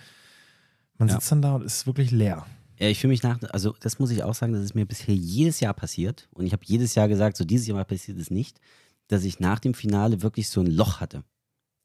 [0.98, 1.14] man Ja.
[1.16, 2.46] sitzt dann da und ist wirklich leer.
[2.80, 5.14] Ja, ich fühle mich nach, also das muss ich auch sagen, das ist mir bisher
[5.14, 6.30] jedes Jahr passiert.
[6.32, 8.60] Und ich habe jedes Jahr gesagt, so dieses Jahr passiert es nicht,
[9.08, 11.24] dass ich nach dem Finale wirklich so ein Loch hatte.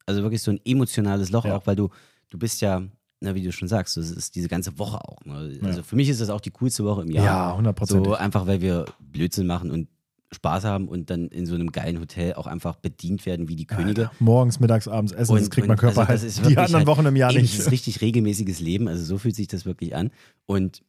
[0.06, 1.56] Also wirklich so ein emotionales Loch, Ja.
[1.56, 1.88] auch weil du,
[2.30, 2.82] du bist ja,
[3.20, 5.24] na, wie du schon sagst, das ist diese ganze Woche auch.
[5.24, 5.58] Ne?
[5.62, 5.82] Also Ja.
[5.82, 7.24] für mich ist das auch die coolste Woche im Jahr.
[7.24, 8.06] Ja, hundertprozentig.
[8.06, 9.88] So einfach, weil wir Blödsinn machen und
[10.32, 13.66] Spaß haben und dann in so einem geilen Hotel auch einfach bedient werden wie die
[13.66, 14.02] Könige.
[14.08, 16.78] Alter, morgens, mittags, abends essen, das kriegt mein Körper also das halt ist die anderen
[16.78, 17.52] halt Wochen im Jahr nicht.
[17.52, 20.10] dieses richtig regelmäßiges Leben, also so fühlt sich das wirklich an.
[20.46, 20.82] Und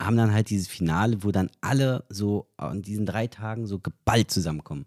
[0.00, 4.30] haben dann halt dieses Finale, wo dann alle so an diesen drei Tagen so geballt
[4.30, 4.84] zusammenkommen.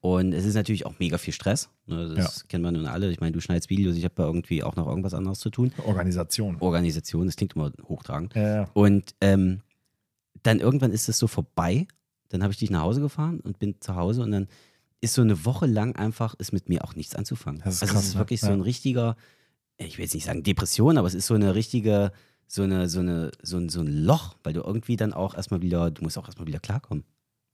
[0.00, 1.70] Und es ist natürlich auch mega viel Stress.
[1.86, 3.10] Ne, das kennen wir nun alle.
[3.10, 5.72] Ich meine, du schneidest Videos, ich habe da irgendwie auch noch irgendwas anderes zu tun.
[5.86, 6.56] Organisation.
[6.60, 8.34] Organisation, das klingt immer hochtragend.
[8.34, 8.70] Ja, ja.
[8.74, 9.62] Und ähm,
[10.42, 11.86] dann irgendwann ist es so vorbei.
[12.28, 14.48] Dann habe ich dich nach Hause gefahren und bin zu Hause und dann
[15.00, 17.60] ist so eine Woche lang einfach, ist mit mir auch nichts anzufangen.
[17.64, 18.52] Das ist also krass, es ist wirklich so Ja.
[18.54, 19.16] ein richtiger,
[19.76, 22.12] ich will jetzt nicht sagen Depression, aber es ist so eine richtige,
[22.46, 25.60] so eine, so eine, so ein, so ein Loch, weil du irgendwie dann auch erstmal
[25.62, 27.04] wieder, du musst auch erstmal wieder klarkommen.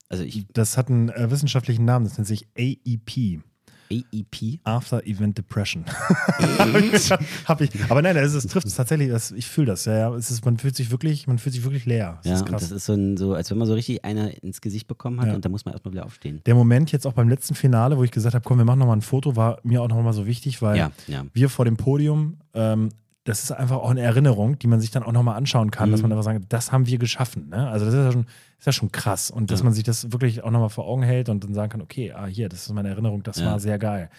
[0.08, 3.42] Also ich, Das hat einen äh, wissenschaftlichen Namen, das nennt sich AEP.
[3.90, 5.84] AEP, After Event Depression.
[7.46, 7.70] Hab ich.
[7.88, 9.08] Aber nein, es, trifft es tatsächlich.
[9.10, 9.84] Das, ich fühle das.
[9.84, 10.14] Ja, ja.
[10.14, 12.18] Es ist, man fühlt sich wirklich, man fühlt sich wirklich leer.
[12.22, 12.62] Das ja, ist und krass.
[12.62, 15.28] das ist so, ein, so, als wenn man so richtig einer ins Gesicht bekommen hat
[15.28, 15.34] Ja.
[15.34, 16.40] und da muss man erstmal wieder aufstehen.
[16.46, 18.96] Der Moment jetzt auch beim letzten Finale, wo ich gesagt habe, komm, wir machen nochmal
[18.96, 21.24] ein Foto, war mir auch nochmal so wichtig, weil Ja, ja.
[21.32, 22.90] wir vor dem Podium, ähm,
[23.24, 26.00] das ist einfach auch eine Erinnerung, die man sich dann auch nochmal anschauen kann, dass
[26.00, 26.08] Mhm.
[26.08, 27.50] man einfach sagt, das haben wir geschaffen.
[27.50, 27.68] Ne?
[27.68, 28.26] Also das ist ja schon,
[28.58, 29.30] ist ja schon krass.
[29.30, 29.64] Und dass Ja.
[29.64, 32.26] man sich das wirklich auch nochmal vor Augen hält und dann sagen kann, okay, ah,
[32.26, 33.46] hier, das ist meine Erinnerung, das Ja.
[33.46, 34.10] war sehr geil.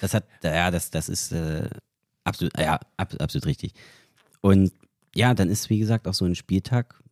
[0.00, 1.68] Das hat, ja, das, das ist äh,
[2.24, 3.74] absolut, ja, ab, absolut richtig.
[4.40, 4.72] Und
[5.14, 7.02] ja, dann ist, wie gesagt, auch so ein Spieltag,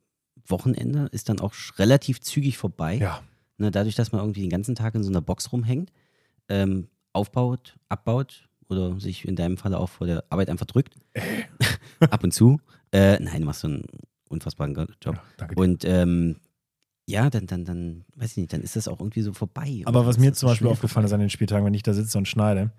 [0.48, 2.94] Wochenende ist dann auch relativ zügig vorbei.
[2.98, 3.22] Ja.
[3.58, 5.92] Ne, dadurch, dass man irgendwie den ganzen Tag in so einer Box rumhängt,
[6.48, 10.94] ähm, aufbaut, abbaut oder sich in deinem Falle auch vor der Arbeit einfach drückt.
[12.00, 12.58] Ab und zu.
[12.92, 13.84] Äh, nein, du machst so einen
[14.28, 15.20] unfassbaren Job.
[15.40, 15.48] Ja.
[15.56, 16.36] Und ähm,
[17.08, 19.82] ja, dann, dann, dann, weiß ich nicht, dann ist das auch irgendwie so vorbei.
[19.84, 22.26] Aber was mir zum Beispiel aufgefallen ist an den Spieltagen, wenn ich da sitze und
[22.26, 22.72] schneide,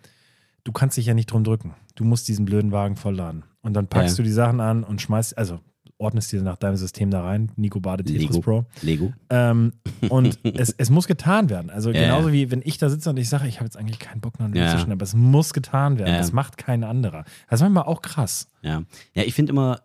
[0.65, 1.75] du kannst dich ja nicht drum drücken.
[1.95, 3.45] Du musst diesen blöden Wagen vollladen.
[3.61, 4.23] Und dann packst Ja.
[4.23, 5.59] du die Sachen an und schmeißt, also
[5.99, 8.41] ordnest dir nach deinem System da rein, Nico Bade Tetris Lego.
[8.41, 8.65] Pro.
[8.81, 9.13] Lego.
[9.29, 9.73] Ähm,
[10.09, 11.69] und es, es muss getan werden.
[11.69, 12.33] Also Ja, genauso ja.
[12.33, 14.53] wie wenn ich da sitze und ich sage, ich habe jetzt eigentlich keinen Bock noch
[14.53, 14.67] Ja.
[14.71, 16.11] zu schneiden, aber es muss getan werden.
[16.13, 16.17] Ja.
[16.19, 17.23] Das macht kein anderer.
[17.49, 18.47] Das ist manchmal auch krass.
[18.61, 19.81] Ja, ja ich finde immer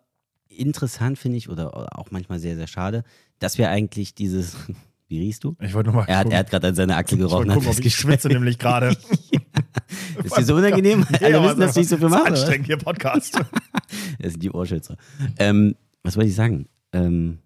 [0.48, 3.04] interessant, finde ich, oder auch manchmal sehr, sehr schade,
[3.38, 4.56] dass wir eigentlich dieses,
[5.08, 5.56] wie riechst du?
[5.60, 7.48] Ich wollte nochmal Er hat, er hat gerade an seine Achsel ich gerochen.
[7.50, 8.94] hat gucken, ob ich schwitze nämlich gerade.
[10.24, 11.06] Ist dir so unangenehm?
[11.20, 12.26] Alle aber wissen, dass nicht so viel oder?
[12.26, 13.38] anstrengend hier Podcast.
[14.20, 14.96] Das sind die Ohrschützer.
[15.38, 16.68] Ähm, was wollte ich sagen?
[16.92, 17.38] Ähm,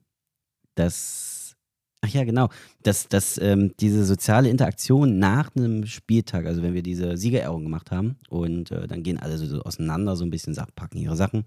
[0.74, 1.56] dass,
[2.00, 2.48] ach ja, genau,
[2.82, 7.90] dass, dass ähm, diese soziale Interaktion nach einem Spieltag, also wenn wir diese Siegerehrung gemacht
[7.90, 11.44] haben und äh, dann gehen alle so, so auseinander, so ein bisschen, packen ihre Sachen.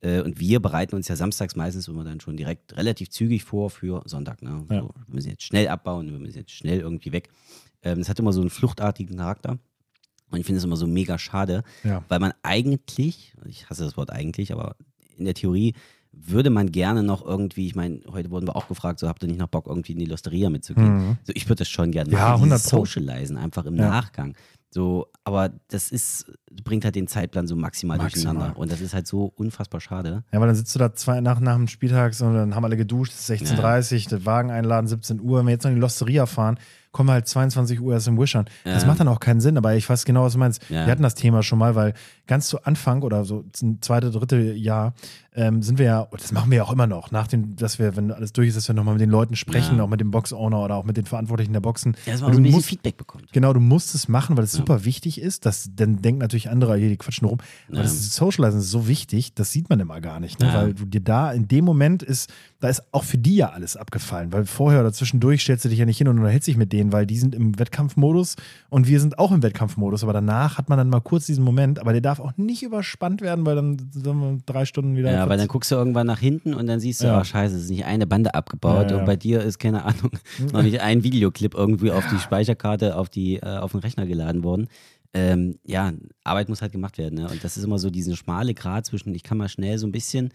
[0.00, 3.70] Äh, und wir bereiten uns ja samstags meistens immer dann schon direkt relativ zügig vor
[3.70, 4.42] für Sonntag.
[4.42, 4.66] Ne?
[4.70, 4.80] Ja.
[4.80, 7.28] So, wir müssen jetzt schnell abbauen, wir müssen jetzt schnell irgendwie weg.
[7.82, 9.58] Ähm, das hat immer so einen fluchtartigen Charakter.
[10.30, 12.02] Und ich finde es immer so mega schade, Ja.
[12.08, 14.74] weil man eigentlich, ich hasse das Wort eigentlich, aber
[15.16, 15.74] in der Theorie
[16.20, 19.28] würde man gerne noch irgendwie, ich meine, heute wurden wir auch gefragt, so habt ihr
[19.28, 20.96] nicht noch Bock, irgendwie in die Losteria mitzugehen?
[21.10, 21.16] Mhm.
[21.24, 22.84] So, ich würde das schon gerne Ja, machen, 100 dieses Pro.
[22.84, 23.88] Socializen einfach im Ja.
[23.88, 24.34] Nachgang.
[24.70, 26.26] So, aber das ist,
[26.64, 28.32] bringt halt den Zeitplan so maximal, Maximal.
[28.34, 28.58] durcheinander.
[28.58, 30.24] Und das ist halt so unfassbar schade.
[30.32, 32.76] Ja, weil dann sitzt du da zwei, nach, nach dem Spieltag und dann haben alle
[32.76, 35.38] geduscht, es ist 16.30 Uhr, den Wagen einladen, 17 Uhr.
[35.38, 36.58] Wenn wir jetzt noch in die Losteria fahren,
[36.94, 38.46] kommen wir halt 22 Uhr erst im Wishern.
[38.64, 38.88] Das Ja.
[38.88, 40.62] macht dann auch keinen Sinn, aber ich weiß genau, was du meinst.
[40.70, 40.86] Ja.
[40.86, 41.92] Wir hatten das Thema schon mal, weil
[42.26, 43.44] ganz zu Anfang oder so
[43.82, 44.94] zweite, dritte Jahr
[45.36, 47.96] ähm, sind wir ja, das machen wir ja auch immer noch, nach dem, dass wir,
[47.96, 49.82] wenn alles durch ist, dass wir nochmal mit den Leuten sprechen, Ja.
[49.82, 51.96] auch mit dem Box-Owner oder auch mit den Verantwortlichen der Boxen.
[52.06, 53.32] Ja, dass man du ein bisschen musst- Feedback bekommt.
[53.32, 55.44] Genau, du musst es machen, weil es super wichtig ist.
[55.44, 57.38] Das, dann denken natürlich andere, hier, die quatschen rum.
[57.68, 60.38] Aber das ist, Socializen ist so wichtig, das sieht man immer gar nicht.
[60.38, 60.50] Ne?
[60.54, 63.76] Weil du dir da, in dem Moment ist, da ist auch für die ja alles
[63.76, 64.32] abgefallen.
[64.32, 66.83] Weil vorher oder zwischendurch stellst du dich ja nicht hin und unterhältst dich mit denen,
[66.92, 68.36] weil die sind im Wettkampfmodus
[68.70, 70.02] und wir sind auch im Wettkampfmodus.
[70.02, 73.20] Aber danach hat man dann mal kurz diesen Moment, aber der darf auch nicht überspannt
[73.20, 75.12] werden, weil dann sind wir drei Stunden wieder.
[75.12, 77.20] Ja, weil dann guckst du irgendwann nach hinten und dann siehst du, Ja.
[77.20, 78.98] oh scheiße, es ist nicht eine Bande abgebaut Ja, ja.
[79.00, 80.10] und bei dir ist, keine Ahnung,
[80.52, 84.42] noch nicht ein Videoclip irgendwie auf die Speicherkarte, auf, die, äh, auf den Rechner geladen
[84.44, 84.68] worden.
[85.16, 85.92] Ähm, ja,
[86.24, 87.14] Arbeit muss halt gemacht werden.
[87.20, 87.28] Ne?
[87.28, 89.92] Und das ist immer so diesen schmale Grad zwischen, ich kann mal schnell so ein
[89.92, 90.30] bisschen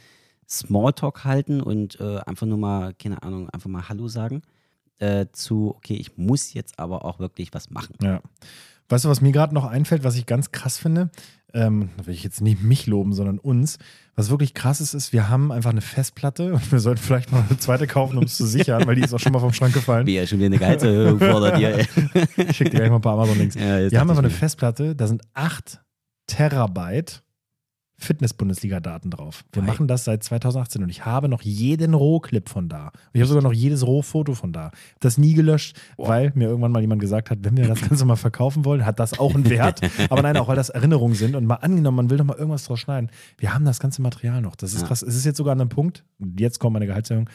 [0.47, 4.41] Smalltalk halten und äh, einfach nur mal, keine Ahnung, einfach mal Hallo sagen.
[4.99, 7.95] Äh, zu, okay, ich muss jetzt aber auch wirklich was machen.
[8.01, 8.21] Ja.
[8.89, 11.09] Weißt du, was mir gerade noch einfällt, was ich ganz krass finde?
[11.53, 13.77] Ähm, da will ich jetzt nicht mich loben, sondern uns.
[14.15, 17.43] Was wirklich krass ist, ist, wir haben einfach eine Festplatte und wir sollten vielleicht mal
[17.47, 19.73] eine zweite kaufen, um es zu sichern, weil die ist auch schon mal vom Schrank
[19.73, 20.05] gefallen.
[20.05, 21.79] Wie ja schon wieder eine Gehaltserhöhung fordert hier.
[21.79, 23.55] Ich schicke dir gleich mal ein paar Amazon-Links.
[23.55, 24.29] Ja, Wir haben aber eine.
[24.29, 25.79] Festplatte, da sind 8
[26.27, 27.23] Terabyte
[27.99, 29.43] Fitness-Bundesliga-Daten drauf.
[29.53, 29.67] Wir Right.
[29.67, 32.87] machen das seit 2018 und ich habe noch jeden Rohclip von da.
[32.87, 34.71] Und ich habe sogar noch jedes Rohfoto von da.
[34.99, 38.15] Das nie gelöscht, weil mir irgendwann mal jemand gesagt hat, wenn wir das Ganze mal
[38.15, 39.81] verkaufen wollen, hat das auch einen Wert.
[40.09, 42.63] aber nein, auch weil das Erinnerungen sind und mal angenommen, man will doch mal irgendwas
[42.65, 43.09] draus schneiden.
[43.37, 44.55] Wir haben das ganze Material noch.
[44.55, 44.87] Das ist Ja.
[44.87, 45.01] krass.
[45.01, 46.03] Es ist jetzt sogar an einem Punkt,
[46.37, 47.29] jetzt kommt meine Gehaltserhöhung.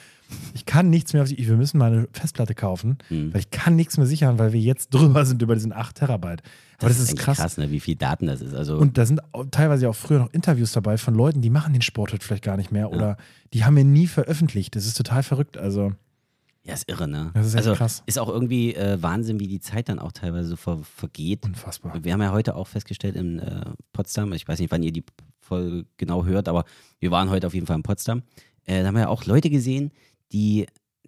[0.54, 3.32] Ich kann nichts mehr auf die, wir müssen mal eine Festplatte kaufen, Mhm.
[3.32, 6.42] weil ich kann nichts mehr sichern, weil wir jetzt drüber sind über diesen 8 Terabyte.
[6.78, 7.38] Aber das, ist eigentlich krass.
[7.38, 8.54] krass, ne, wie viel Daten das ist.
[8.54, 9.20] Also, Und da sind
[9.50, 12.56] teilweise auch früher noch Interviews dabei von Leuten, die machen den Sport heute vielleicht gar
[12.56, 13.16] nicht mehr oder
[13.52, 14.74] die haben wir nie veröffentlicht.
[14.76, 15.56] Das ist total verrückt.
[15.56, 15.92] Also,
[16.64, 17.30] Ja, ist irre, ne?
[17.34, 18.02] Das ist also, krass.
[18.06, 21.44] Ist auch irgendwie äh, Wahnsinn, wie die Zeit dann auch teilweise so ver vergeht.
[21.44, 22.02] Unfassbar.
[22.02, 25.04] Wir haben ja heute auch festgestellt in äh, Potsdam, ich weiß nicht, wann ihr die
[25.40, 26.64] Folge genau hört, aber
[27.00, 28.22] wir waren heute auf jeden Fall in Potsdam.
[28.64, 29.92] Äh, da haben wir ja auch Leute gesehen,
[30.34, 30.66] die,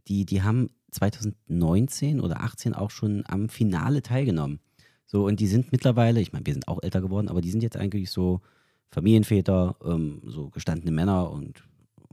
[0.09, 4.61] die, die haben 2019 oder 18 auch schon am Finale teilgenommen.
[5.07, 7.63] So, und die sind mittlerweile, ich meine, wir sind auch älter geworden, aber die sind
[7.63, 8.41] jetzt eigentlich so
[8.91, 11.65] Familienväter, ähm, so gestandene Männer und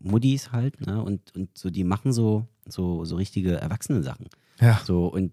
[0.01, 1.01] Muddis halt, ne?
[1.01, 4.27] Und, und so, die machen so, so, so richtige Erwachsenen-Sachen.
[4.59, 4.81] Ja.
[4.83, 5.31] So, und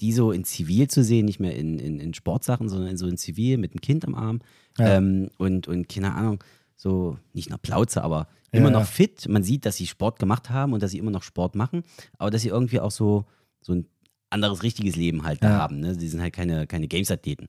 [0.00, 3.06] die so in Zivil zu sehen, nicht mehr in, in, in Sportsachen, sondern in so
[3.06, 4.40] in Zivil mit einem Kind am Arm.
[4.78, 4.96] Ja.
[4.96, 6.42] Ähm, und, und keine Ahnung,
[6.76, 8.80] so nicht nur Plauze, aber Ja, immer ja.
[8.80, 9.28] noch fit.
[9.28, 11.82] Man sieht, dass sie Sport gemacht haben und dass sie immer noch Sport machen,
[12.18, 13.24] aber dass sie irgendwie auch so,
[13.60, 13.86] so ein
[14.30, 15.58] anderes, richtiges Leben halt da Ja.
[15.58, 15.80] haben.
[15.80, 15.94] Ne?
[15.94, 17.46] Sie sind halt keine, keine Games-Athleten.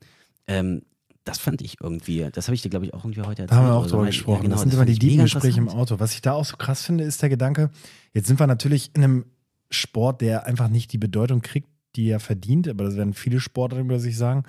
[0.48, 0.84] Ähm,
[1.24, 3.52] das fand ich irgendwie, das habe ich dir, glaube ich, auch irgendwie heute erzählt.
[3.52, 3.90] Da haben wir auch so.
[3.92, 4.42] drüber Ja, gesprochen.
[4.44, 5.70] genau, das sind das immer die fand ich lieben mega Gespräche im.
[5.70, 6.00] Auto.
[6.00, 7.72] Was ich da auch so krass finde, ist der Gedanke,
[8.14, 9.26] jetzt sind wir natürlich in einem
[9.72, 13.80] Sport, der einfach nicht die Bedeutung kriegt, die er verdient, aber das werden viele Sportler
[13.80, 14.44] über sich sagen.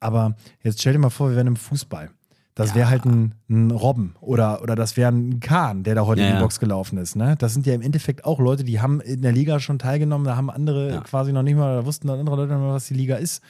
[0.00, 2.10] Aber jetzt stell dir mal vor, wir wären im Fußball.
[2.54, 2.74] Das Ja.
[2.76, 6.28] wäre halt ein, ein Robben oder, oder das wäre ein Kahn, der da heute Ja,
[6.28, 6.40] in die.
[6.42, 7.16] Box gelaufen ist.
[7.16, 7.34] Ne?
[7.38, 10.36] Das sind ja im Endeffekt auch Leute, die haben in der Liga schon teilgenommen, da
[10.36, 11.00] haben andere Ja.
[11.00, 13.16] quasi noch nicht mal, da wussten dann andere Leute noch nicht mal, was die Liga
[13.16, 13.42] ist.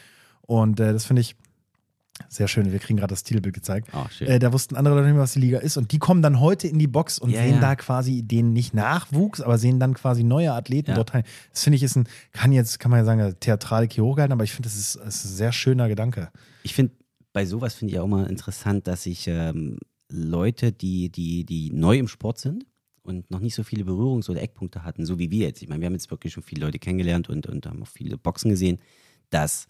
[0.42, 1.34] Und äh, das finde ich
[2.28, 2.70] sehr schön.
[2.70, 3.88] Wir kriegen gerade das Titelbild gezeigt.
[3.92, 4.04] Oh.
[4.24, 5.76] Äh, da wussten andere Leute nicht mehr, was die Liga ist.
[5.76, 7.60] Und die kommen dann heute in die Box und Ja, sehen ja.
[7.60, 10.96] da quasi den nicht Nachwuchs, aber sehen dann quasi neue Athleten Ja.
[10.96, 11.24] dort teil.
[11.52, 14.44] Das finde ich ist ein, kann jetzt, kann man ja sagen, Theatralik hier hochgehalten, aber
[14.44, 16.28] ich finde, das ist, das ist ein sehr schöner Gedanke.
[16.62, 16.92] Ich finde,
[17.32, 19.78] bei sowas finde ich auch mal interessant, dass sich ähm,
[20.10, 22.66] Leute, die, die, die neu im Sport sind
[23.02, 25.62] und noch nicht so viele Berührungs- oder Eckpunkte hatten, so wie wir jetzt.
[25.62, 28.18] Ich meine, wir haben jetzt wirklich schon viele Leute kennengelernt und, und haben auch viele
[28.18, 28.78] Boxen gesehen,
[29.30, 29.66] dass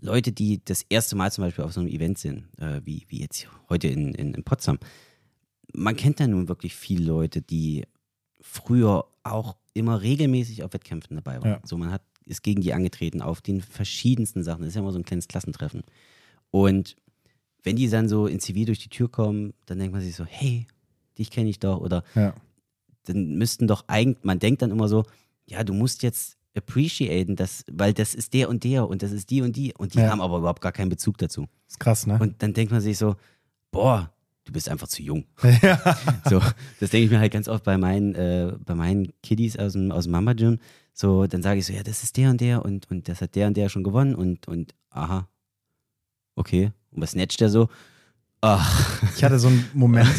[0.00, 3.20] Leute, die das erste Mal zum Beispiel auf so einem Event sind, äh, wie, wie
[3.20, 4.78] jetzt heute in, in, in Potsdam,
[5.72, 7.84] man kennt ja nun wirklich viele Leute, die
[8.40, 11.50] früher auch immer regelmäßig auf Wettkämpfen dabei waren.
[11.50, 11.60] Ja.
[11.64, 14.60] So, man hat, ist gegen die angetreten auf den verschiedensten Sachen.
[14.60, 15.82] Das ist ja immer so ein kleines Klassentreffen.
[16.54, 16.94] Und
[17.64, 20.24] wenn die dann so in Zivil durch die Tür kommen, dann denkt man sich so,
[20.24, 20.68] hey,
[21.18, 21.80] dich kenne ich doch.
[21.80, 22.32] Oder Ja.
[23.06, 25.02] dann müssten doch eigentlich, man denkt dann immer so,
[25.46, 29.30] ja, du musst jetzt appreciaten, das, weil das ist der und der und das ist
[29.30, 29.74] die und die.
[29.76, 30.10] Und die Ja.
[30.10, 31.48] haben aber überhaupt gar keinen Bezug dazu.
[31.66, 32.18] Ist krass, ne?
[32.20, 33.16] Und dann denkt man sich so,
[33.72, 34.12] boah,
[34.44, 35.24] du bist einfach zu jung.
[35.62, 35.96] ja.
[36.30, 36.38] So,
[36.78, 39.90] das denke ich mir halt ganz oft bei meinen, äh, bei meinen Kiddies aus dem,
[39.90, 40.60] aus dem Mama Gym.
[40.92, 43.34] So, dann sage ich so, ja, das ist der und der und, und das hat
[43.34, 45.26] der und der schon gewonnen und, und aha,
[46.36, 46.72] okay.
[46.92, 47.68] Und was snatcht der so?
[48.40, 50.10] Ach, Ich hatte so einen Moment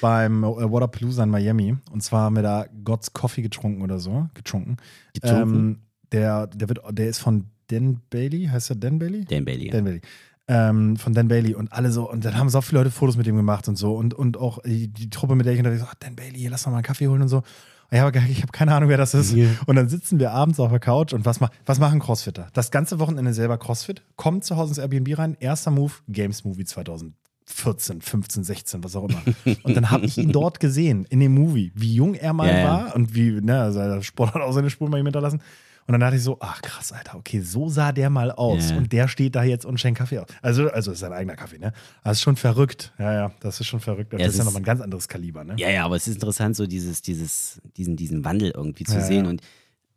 [0.00, 1.76] beim äh, Waterpalooza in Miami.
[1.90, 4.28] Und zwar haben wir da God's Coffee getrunken oder so.
[4.34, 4.76] Getrunken.
[5.12, 5.56] getrunken.
[5.56, 5.78] Ähm,
[6.12, 8.46] der, der, wird, der ist von Dan Bailey.
[8.46, 9.24] Heißt er Dan Bailey?
[9.24, 9.70] Dan Bailey.
[9.70, 10.00] Dan Bailey.
[10.48, 13.26] Ähm, von Dan Bailey und alle so, und dann haben so viele Leute Fotos mit
[13.26, 13.96] ihm gemacht und so.
[13.96, 16.50] Und, und auch die, die Truppe, mit der ich unterwegs war, oh, Dan Bailey, hier,
[16.50, 17.42] lass doch mal einen Kaffee holen und so.
[17.90, 19.32] Ich habe keine Ahnung, wer das ist.
[19.32, 19.48] Ja.
[19.66, 22.48] Und dann sitzen wir abends auf der Couch und was, mach, was machen Crossfitter?
[22.52, 26.64] Das ganze Wochenende selber Crossfit, kommt zu Hause ins Airbnb rein, erster Move, Games Movie
[26.64, 29.22] 2014, 15, 16, was auch immer.
[29.62, 32.64] Und dann habe ich ihn dort gesehen, in dem Movie, wie jung er mal ja.
[32.64, 35.40] war und wie, ne, also der Sport hat auch seine Spuren bei ihm hinterlassen.
[35.88, 38.70] Und dann dachte ich so, ach krass, Alter, okay, so sah der mal aus.
[38.70, 38.76] Ja.
[38.76, 40.26] Und der steht da jetzt und schenkt Kaffee aus.
[40.42, 41.72] Also, also ist sein eigener Kaffee, ne?
[42.02, 42.92] Das ist schon verrückt.
[42.98, 44.12] Ja, ja, das ist schon verrückt.
[44.12, 45.54] Das Ja, ist es ja ist- nochmal ein ganz anderes Kaliber, ne?
[45.58, 49.00] Ja, ja, aber es ist interessant, so dieses, dieses, diesen, diesen Wandel irgendwie zu Ja,
[49.00, 49.24] sehen.
[49.26, 49.30] ja.
[49.30, 49.42] Und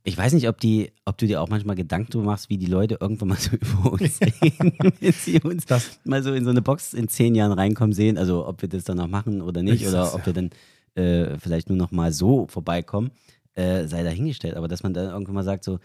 [0.04, 2.68] ich weiß nicht, ob die, ob du dir auch manchmal Gedanken drüber machst, wie die
[2.68, 6.52] Leute irgendwann mal so über uns reden, wenn sie uns Das- mal so in so
[6.52, 8.18] eine Box in zehn Jahren reinkommen sehen.
[8.20, 10.52] Also ob wir das dann noch machen oder nicht, Ich oder ob wir dann
[10.96, 13.12] äh, vielleicht nur noch mal so vorbeikommen,
[13.60, 14.56] äh, sei dahingestellt.
[14.56, 15.80] Aber dass man dann irgendwann mal sagt so,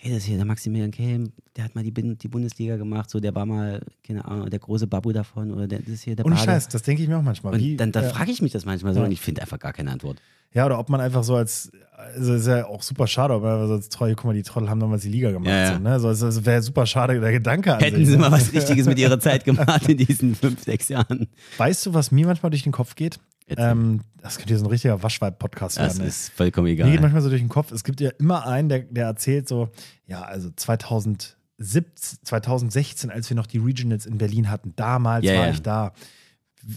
[0.00, 3.18] hey, das ist hier der Maximilian Kelm, der hat mal die, die Bundesliga gemacht, so
[3.18, 6.24] der war mal, keine Ahnung, der große Babu davon oder der, das ist hier der
[6.24, 6.46] Ohne Bade.
[6.46, 7.54] Scheiß, das denke ich mir auch manchmal.
[7.54, 8.10] Und Wie, dann, dann ja.
[8.10, 9.06] frage ich mich das manchmal so Ja.
[9.06, 10.18] und ich finde einfach gar keine Antwort.
[10.54, 11.72] Ja, oder ob man einfach so als,
[12.14, 14.44] also ist ja auch super schade, ob man einfach so als Treue, guck mal, die
[14.44, 15.48] Trottel haben damals die Liga gemacht.
[15.48, 15.74] Ja, ja.
[15.74, 15.90] So, ne?
[15.90, 18.18] also, also, also wäre super schade, der Gedanke an Hätten sich, sie ne?
[18.18, 21.26] mal was Richtiges mit ihrer Zeit gemacht in diesen fünf, sechs Jahren.
[21.58, 23.18] Weißt du, was mir manchmal durch den Kopf geht?
[23.56, 26.02] Ähm, das könnte ja so ein richtiger Waschweib-Podcast Das werden.
[26.02, 26.08] ey.
[26.08, 27.00] ist vollkommen Mir geht egal.
[27.00, 29.70] manchmal so durch den Kopf, es gibt ja immer einen, der, der erzählt so,
[30.06, 35.44] ja, also 2017, 2016, als wir noch die Regionals in Berlin hatten, damals Ja, war
[35.46, 35.50] ja.
[35.52, 35.92] ich da.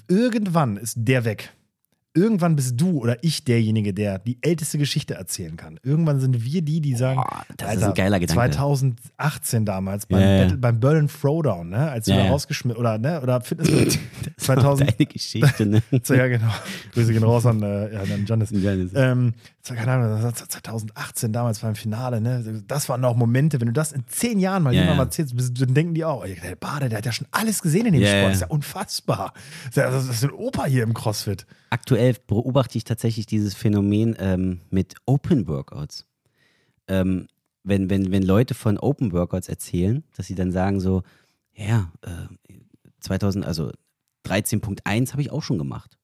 [0.08, 1.52] Irgendwann ist der weg.
[2.14, 5.80] Irgendwann bist du oder ich derjenige, der die älteste Geschichte erzählen kann.
[5.82, 8.52] Irgendwann sind wir die, die sagen, Boah, das ist ein geiler Gedanke.
[8.52, 10.38] 2018 damals beim, ja.
[10.44, 13.96] Battle, beim Berlin Throwdown, ne, als du Ja, da rausgeschmissen oder ne, oder Fitness Das
[14.38, 15.82] ist 2000 Deine Geschichte, ne?
[16.04, 16.52] so, ja genau.
[16.94, 18.50] Grüße gehen raus an, äh, ja, an Janis.
[18.52, 18.92] Janis.
[18.94, 22.64] Ähm, keine Ahnung, das war 2018 damals beim Finale, ne?
[22.68, 25.62] Das waren noch Momente, wenn du das in zehn Jahren mal Ja, jemandem erzählst, bist-
[25.62, 28.10] dann denken die auch, der Bade, der hat ja schon alles gesehen in dem Ja,
[28.10, 28.26] Sport.
[28.32, 29.34] Das ist ja unfassbar.
[29.66, 31.46] Das ist, ja- das ist ein Opa hier im CrossFit.
[31.70, 36.06] Aktuell beobachte ich tatsächlich dieses Phänomen ähm, mit Open Workouts.
[36.88, 37.28] ähm,
[37.64, 41.04] wenn, wenn, wenn Leute von Open Workouts erzählen, dass sie dann sagen so,
[41.54, 42.54] ja, äh,
[43.02, 43.72] 2000, also
[44.26, 45.98] 13.1 habe ich auch schon gemacht.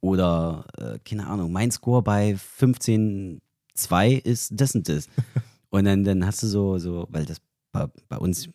[0.00, 5.08] Oder, äh, keine Ahnung, mein Score bei 15.2 ist das und das.
[5.70, 7.40] und dann, dann hast du so, so, weil das
[7.74, 8.48] bei, bei uns,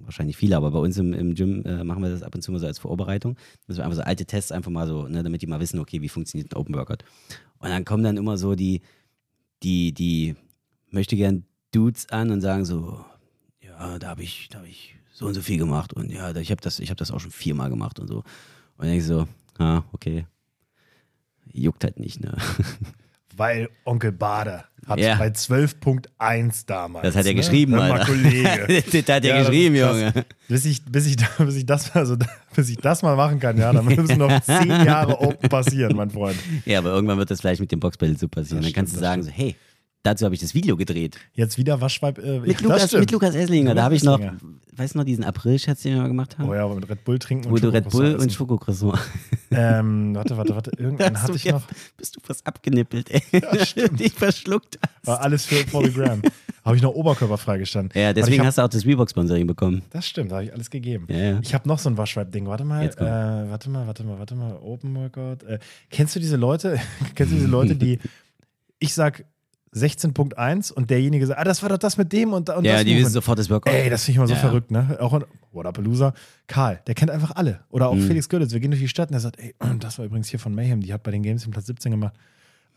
[0.00, 2.50] wahrscheinlich viele, aber bei uns im, im Gym äh, machen wir das ab und zu
[2.50, 3.36] mal so als Vorbereitung.
[3.68, 6.00] Dass wir einfach so alte Tests einfach mal so, ne, damit die mal wissen, okay,
[6.00, 7.04] wie funktioniert ein Open Workout.
[7.58, 8.80] Und dann kommen dann immer so die,
[9.62, 10.34] die, die
[10.90, 13.04] möchte gern Dudes an und sagen so,
[13.60, 16.50] ja, da habe ich, da habe ich so und so viel gemacht und ja, ich
[16.50, 18.16] habe das, ich habe das auch schon viermal gemacht und so.
[18.18, 18.24] Und
[18.78, 20.26] dann denke ich so, ah, okay,
[21.52, 22.34] juckt halt nicht, ne?
[23.36, 25.16] Weil Onkel Bader hat Ja.
[25.16, 27.04] bei 12.1 damals.
[27.04, 27.36] Das hat er ne?
[27.36, 28.04] geschrieben, Hör mal, Alter.
[28.06, 28.82] Kollege.
[28.92, 29.96] das hat er Ja, das geschrieben, krass.
[30.00, 30.24] Junge.
[30.48, 32.16] Bis ich, bis, ich, bis, ich das, also,
[32.54, 36.10] bis ich das mal machen kann, ja, dann müssen noch zehn Jahre Open passieren, mein
[36.10, 36.36] Freund.
[36.64, 38.62] Ja, aber irgendwann wird das vielleicht mit dem Boxbattle so passieren.
[38.62, 39.56] Das dann kannst du stimmt, das sagen so, hey,
[40.04, 41.18] dazu habe ich das Video gedreht.
[41.32, 42.18] Jetzt wieder Waschweib.
[42.18, 43.70] Äh, Mit, das Lukas, mit Lukas Esslinger.
[43.70, 44.20] Lukas Da habe ich noch,
[44.76, 46.48] weißt du noch, diesen April-Scherz, den wir mal gemacht haben?
[46.48, 48.32] Oh ja, aber mit Red Bull trinken Wo du Red Bull und.
[48.32, 48.98] Schokocroissant.
[49.50, 50.70] Ähm, warte, warte, warte.
[50.78, 51.62] Irgendwann hatte ich mir- noch.
[51.96, 53.22] Bist du fast abgenippelt, ey.
[53.96, 55.06] Dich verschluckt hast.
[55.06, 56.22] War alles für 40 Gramm.
[56.64, 58.00] Habe ich noch Oberkörper freigestanden.
[58.00, 59.82] Ja, deswegen hab, hast du auch das Reebok-Sponsoring bekommen.
[59.90, 61.06] Das stimmt, da habe ich alles gegeben.
[61.10, 61.40] Ja, ja.
[61.42, 62.46] Ich habe noch so ein Waschweib-Ding.
[62.46, 64.56] Warte mal, Jetzt äh, warte mal, warte mal, warte mal.
[64.62, 65.42] Open Workout.
[65.44, 65.58] Äh,
[65.90, 66.78] kennst du diese Leute?
[67.14, 67.98] kennst du diese Leute, die
[68.78, 69.24] ich sag
[69.74, 72.84] 16.1 und derjenige sagt, ah, das war doch das mit dem und, und Ja, das
[72.84, 73.72] die wissen sofort das Workout.
[73.72, 74.40] Ey, das finde ich immer so Ja.
[74.40, 74.96] verrückt, ne?
[75.00, 76.14] Auch in Wodapalooza.
[76.46, 77.60] Karl, der kennt einfach alle.
[77.70, 78.02] Oder auch Mhm.
[78.06, 78.52] Felix Görlitz.
[78.52, 80.80] Wir gehen durch die Stadt und er sagt, ey, das war übrigens hier von Mayhem,
[80.80, 82.14] die hat bei den Games den Platz 17 gemacht.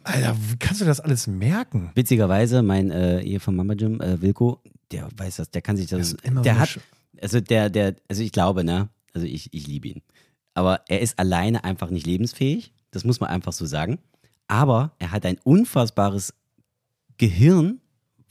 [0.04, 1.92] Alter, wie kannst du das alles merken?
[1.96, 5.88] Witzigerweise, mein äh, Ehe von Mama Jim, äh, Wilko, der weiß das, der kann sich
[5.88, 6.16] das.
[6.16, 6.80] Das der hat,
[7.22, 10.02] also der, der, also ich glaube, ne, also ich, ich liebe ihn.
[10.54, 12.74] Aber er ist alleine einfach nicht lebensfähig.
[12.92, 14.00] Das muss man einfach so sagen.
[14.48, 16.34] Aber er hat ein unfassbares
[17.18, 17.80] Gehirn,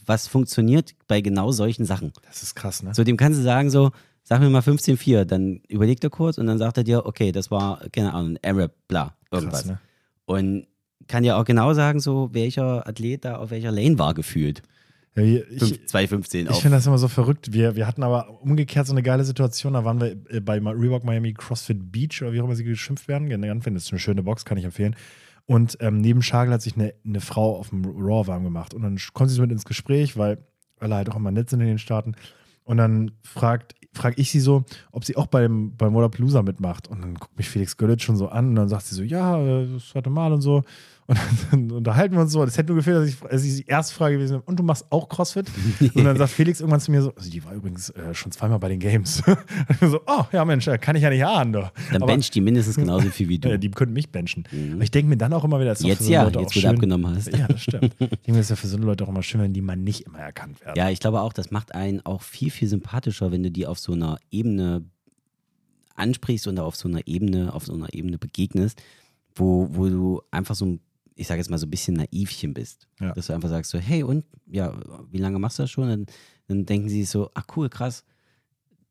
[0.05, 2.12] was funktioniert bei genau solchen Sachen.
[2.27, 2.94] Das ist krass, ne?
[2.94, 3.90] So, dem kannst du sagen, so,
[4.22, 7.51] sag mir mal 15,4, dann überlegt er kurz und dann sagt er dir, okay, das
[7.51, 9.61] war, keine Ahnung, Arab, bla, irgendwas.
[9.61, 9.81] Krass, ne?
[10.25, 10.66] Und
[11.09, 14.62] kann ja auch genau sagen, so, welcher Athlet da auf welcher Lane war gefühlt.
[15.14, 17.53] Ja, ich, ich, 2,15 Ich finde das immer so verrückt.
[17.53, 19.72] Wir, wir hatten aber umgekehrt so eine geile Situation.
[19.72, 23.09] Da waren wir äh, bei Reebok Miami CrossFit Beach oder wie auch immer sie geschimpft
[23.09, 23.31] werden.
[23.31, 23.62] Werden.
[23.75, 24.94] Das ist eine schöne Box, kann ich empfehlen.
[25.47, 28.75] Und ähm, neben Schagel hat sich eine, eine Frau auf dem Raw warm gemacht.
[28.75, 30.39] Und dann kommt sie so mit ins Gespräch, weil
[30.81, 32.15] alle halt auch immer nett sind in den Staaten.
[32.65, 36.87] Und dann fragt frag ich sie so, ob sie auch beim, beim Wodapalooza mitmacht.
[36.87, 39.41] Und dann guckt mich Felix Görlitz schon so an und dann sagt sie so, ja,
[39.41, 40.63] äh, das zweite Mal und so.
[41.07, 41.19] Und
[41.51, 42.45] dann unterhalten wir uns so.
[42.45, 44.62] Das hätte nur gefehlt, dass ich, dass ich die erste Frage gewesen wäre, und du
[44.62, 45.47] machst auch CrossFit?
[45.95, 48.59] Und dann sagt Felix irgendwann zu mir so, also die war übrigens äh, schon zweimal
[48.59, 49.23] bei den Games.
[49.81, 51.53] so, oh, ja Mensch, äh, kann ich ja nicht ahnen.
[51.53, 51.71] Doch.
[51.92, 53.51] Dann Aber, bencht die mindestens genauso viel wie du.
[53.51, 54.45] äh, die könnten mich benchen.
[54.75, 56.40] Aber ich denke mir dann auch immer wieder, das ist doch Jetzt so ja, Leute
[56.40, 56.71] jetzt auch wo du schön.
[56.71, 57.37] abgenommen hast.
[57.37, 57.95] Ja, das stimmt.
[57.99, 59.77] Ich denke mir, das ist ja für so Leute auch immer schön, wenn die mal
[59.77, 60.77] nicht immer erkannt werden.
[60.77, 63.79] Ja, ich glaube auch, das macht einen auch viel, viel sympathischer, wenn du die auf
[63.79, 64.85] so einer Ebene
[65.95, 68.83] ansprichst und auf so einer Ebene, auf so einer Ebene begegnest,
[69.35, 70.81] wo, wo du einfach so ein,
[71.17, 72.87] ich sage jetzt mal so ein bisschen naivchen bist.
[73.01, 73.13] Ja.
[73.13, 74.73] Dass du einfach sagst so, hey und, ja,
[75.11, 75.89] wie lange machst du das schon?
[75.89, 76.07] Dann,
[76.47, 78.05] dann denken sie so, ach cool, krass,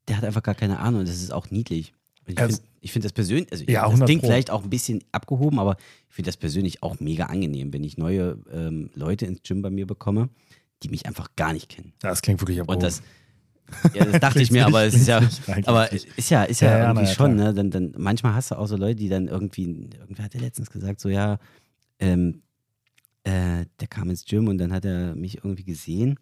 [0.08, 1.92] der hat einfach gar keine Ahnung und das ist auch niedlich.
[2.26, 4.70] Und Ich Also- finde find das persönlich, also Ja, das 100 klingt vielleicht auch ein
[4.70, 5.76] bisschen abgehoben, aber
[6.08, 9.70] ich finde das persönlich auch mega angenehm, wenn ich neue ähm, Leute ins Gym bei
[9.70, 10.28] mir bekomme,
[10.82, 11.92] die mich einfach gar nicht kennen.
[12.00, 12.82] Das klingt wirklich Und abgehoben.
[12.82, 13.02] das,
[13.94, 15.20] ja, das dachte ich mir, aber es ist ja,
[15.64, 17.52] aber ist ja, ist ja, Ja, irgendwie ja, schon, ne?
[17.54, 19.64] Dann, dann, manchmal hast du auch so Leute, die dann irgendwie,
[19.98, 21.38] irgendwer hat ja letztens gesagt, so ja,
[21.98, 22.42] ähm,
[23.24, 26.18] äh, der kam ins Gym und dann hat er mich irgendwie gesehen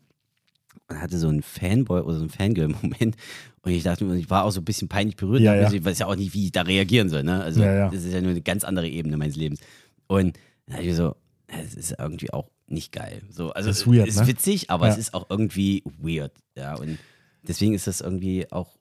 [0.88, 3.16] und hatte so einen Fanboy oder so einen Fangirl-Moment.
[3.62, 5.40] Und ich dachte mir, ich war auch so ein bisschen peinlich berührt.
[5.40, 5.72] Ja, ja.
[5.72, 7.22] Ich weiß ja auch nicht, wie ich da reagieren soll.
[7.22, 7.42] Ne?
[7.42, 9.60] Also, Ja, das ist ja nur eine ganz andere Ebene meines Lebens.
[10.06, 13.22] Und dann dachte ich mir so, es ist irgendwie auch nicht geil.
[13.30, 14.26] So, also, Das ist weird, ist ne?
[14.26, 16.32] witzig, aber es ist auch irgendwie weird.
[16.56, 16.98] Ja, und
[17.42, 18.76] deswegen ist das irgendwie auch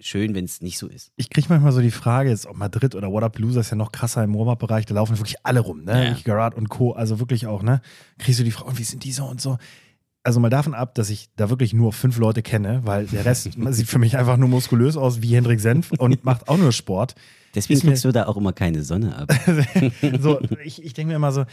[0.00, 1.10] schön, wenn es nicht so ist.
[1.16, 4.22] ich kriege manchmal so die Frage, jetzt ob Madrid oder Wodapalooza ist ja noch krasser
[4.24, 6.08] im Warm-Up-Bereich, da laufen wirklich alle rum, ne?
[6.08, 6.16] Ja.
[6.24, 7.80] Gerard und Co., also wirklich auch, ne?
[8.18, 9.58] Kriegst du die Frage, und wie sind die so und so?
[10.24, 13.50] Also mal davon ab, dass ich da wirklich nur fünf Leute kenne, weil der Rest
[13.70, 17.14] sieht für mich einfach nur muskulös aus wie Hendrik Senf und macht auch nur Sport.
[17.54, 19.32] Deswegen kriegst du da auch immer keine Sonne ab.
[20.20, 21.44] so, ich, ich denke mir immer so,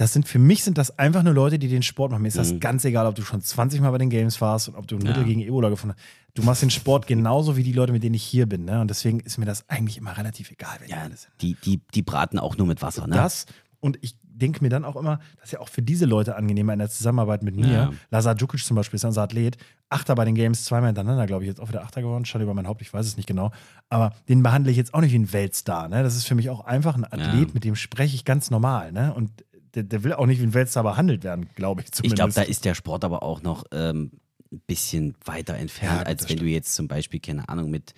[0.00, 2.22] das sind für mich sind das einfach nur Leute, die den Sport machen.
[2.22, 2.60] Mir ist das Mhm.
[2.60, 5.02] ganz egal, ob du schon 20 Mal bei den Games warst und ob du ein
[5.02, 5.08] Ja.
[5.08, 6.04] Mittel gegen Ebola gefunden hast.
[6.34, 8.64] Du machst den Sport genauso wie die Leute, mit denen ich hier bin.
[8.64, 8.80] Ne?
[8.80, 11.30] Und deswegen ist mir das eigentlich immer relativ egal, wer die Ja, alle sind.
[11.42, 13.14] die, die, die braten auch nur mit Wasser, ne?
[13.14, 13.44] Das
[13.80, 16.72] und ich denke mir dann auch immer, das ist ja auch für diese Leute angenehmer
[16.72, 17.66] in der Zusammenarbeit mit mir.
[17.70, 17.90] Ja.
[18.10, 19.58] Lazar Djukic zum Beispiel ist unser Athlet,
[19.90, 22.54] Achter bei den Games, zweimal hintereinander, glaube ich, jetzt auch wieder Achter geworden, schade über
[22.54, 23.50] mein Haupt, ich weiß es nicht genau.
[23.90, 25.88] Aber den behandle ich jetzt auch nicht wie ein Weltstar.
[25.88, 26.02] Ne?
[26.02, 27.54] Das ist für mich auch einfach ein Athlet, Ja.
[27.54, 28.92] mit dem spreche ich ganz normal.
[28.92, 29.12] Ne?
[29.12, 29.30] Und
[29.74, 32.16] der, der will auch nicht wie ein Weltstar behandelt werden, glaube ich Ich zumindest.
[32.16, 34.10] glaube, da ist der Sport aber auch noch ähm,
[34.52, 37.94] ein bisschen weiter entfernt, Ja, als wenn du jetzt zum Beispiel, keine Ahnung, mit,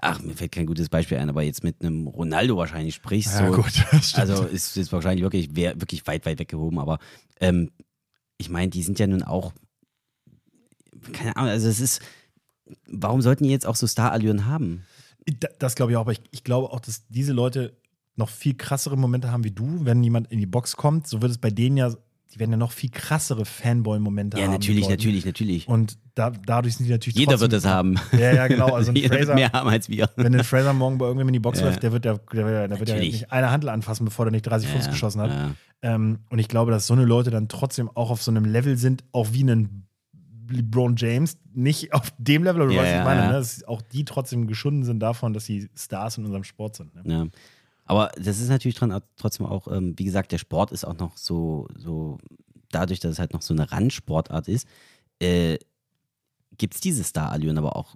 [0.00, 3.38] ach, mir fällt kein gutes Beispiel ein, aber jetzt mit einem Ronaldo wahrscheinlich sprichst.
[3.40, 4.30] Ja, so, gut, das stimmt.
[4.30, 6.98] Also ist, ist wahrscheinlich wirklich, wirklich weit, weit weggehoben, aber
[7.40, 7.70] ähm,
[8.38, 9.52] ich meine, die sind ja nun auch,
[11.12, 12.00] keine Ahnung, also es ist,
[12.86, 14.84] warum sollten die jetzt auch so Star-Allüren haben?
[15.40, 17.76] Da- Das glaube ich auch, aber ich, ich glaube auch, dass diese Leute
[18.16, 21.06] noch viel krassere Momente haben wie du, wenn jemand in die Box kommt.
[21.06, 21.90] So wird es bei denen ja,
[22.34, 24.52] die werden ja noch viel krassere Fanboy-Momente Ja, haben.
[24.52, 25.68] mit natürlich, natürlich, natürlich.
[25.68, 27.96] Und da, dadurch sind die natürlich Jeder trotzdem, wird das haben.
[28.12, 28.74] Ja, ja, genau.
[28.74, 30.08] Also ein Jeder wird Fraser, mehr haben als wir.
[30.16, 31.66] wenn ein Fraser morgen bei irgendwem in die Box Ja.
[31.66, 34.42] läuft, der wird, der, der, der wird ja nicht eine Handel anfassen, bevor der nicht
[34.46, 35.30] 30 Fuß Ja, geschossen hat.
[35.30, 35.54] ja.
[35.82, 38.76] Ähm, und ich glaube, dass so eine Leute dann trotzdem auch auf so einem Level
[38.78, 39.82] sind, auch wie ein
[40.48, 43.26] LeBron James, nicht auf dem Level, aber du Ja, weißt, was ich ja, meine, ja.
[43.28, 43.32] ne?
[43.34, 46.94] dass auch die trotzdem geschunden sind davon, dass sie Stars in unserem Sport sind.
[46.94, 47.02] Ne?
[47.04, 47.26] Ja.
[47.86, 51.16] Aber das ist natürlich dran, trotzdem auch, ähm, wie gesagt, der Sport ist auch noch
[51.16, 52.18] so, so
[52.70, 54.66] dadurch, dass es halt noch so eine Randsportart ist,
[55.20, 55.58] äh,
[56.58, 57.94] gibt es diese Star-Allüren aber auch,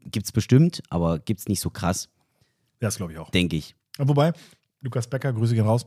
[0.00, 2.08] gibt es bestimmt, aber gibt es nicht so krass,
[2.80, 3.30] Ja, das glaube ich auch.
[3.30, 3.74] denke ich.
[3.98, 4.32] Wobei,
[4.80, 5.84] Lukas Becker, Grüße gehen raus.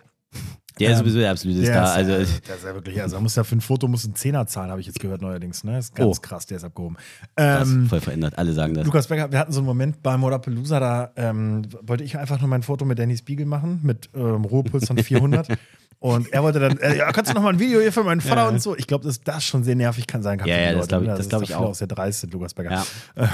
[0.79, 1.83] Der ist Ähm, sowieso der absolute Der Star.
[1.85, 4.15] ist, Also, der ist ja wirklich, also er muss ja für ein Foto muss ein
[4.15, 5.63] Zehner zahlen, habe ich jetzt gehört neuerdings.
[5.63, 5.73] Ne?
[5.73, 6.21] Das ist ganz Oh.
[6.21, 6.97] krass, der ist abgehoben.
[7.35, 8.85] Ähm, voll verändert, alle sagen das.
[8.85, 12.49] Lukas Becker, wir hatten so einen Moment bei Modapalooza, da ähm, wollte ich einfach nur
[12.49, 15.47] mein Foto mit Danny Spiegel machen, mit ähm, Ruhepuls von 400.
[15.99, 18.21] Und er wollte dann, äh, ja, kannst du noch mal ein Video hier für meinen
[18.21, 18.47] Vater Ja.
[18.49, 18.77] und so.
[18.77, 20.47] Ich glaube, dass das schon sehr nervig kann sein kann.
[20.47, 21.15] Ja, ja, das Leute, glaub ich- ne?
[21.17, 21.73] das glaub ich da viele auch.
[21.73, 22.85] sehr dreist Lukas Becker.
[23.15, 23.29] Ja.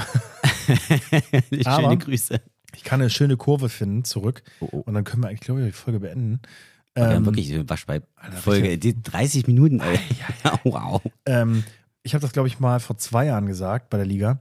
[1.76, 2.40] Schöne Grüße.
[2.76, 4.42] Ich kann eine schöne Kurve finden, zurück.
[4.60, 4.78] Oh, oh.
[4.80, 6.40] Und dann können wir eigentlich, glaube ich, die Folge beenden.
[6.94, 8.68] Wir haben Ähm, wirklich eine Waschbei-Folge.
[8.68, 9.98] Alter, Die 30 Minuten, ey.
[10.64, 11.02] wow.
[11.26, 11.64] Ähm,
[12.02, 14.40] ich habe das, glaube ich, mal vor zwei Jahren gesagt bei der Liga.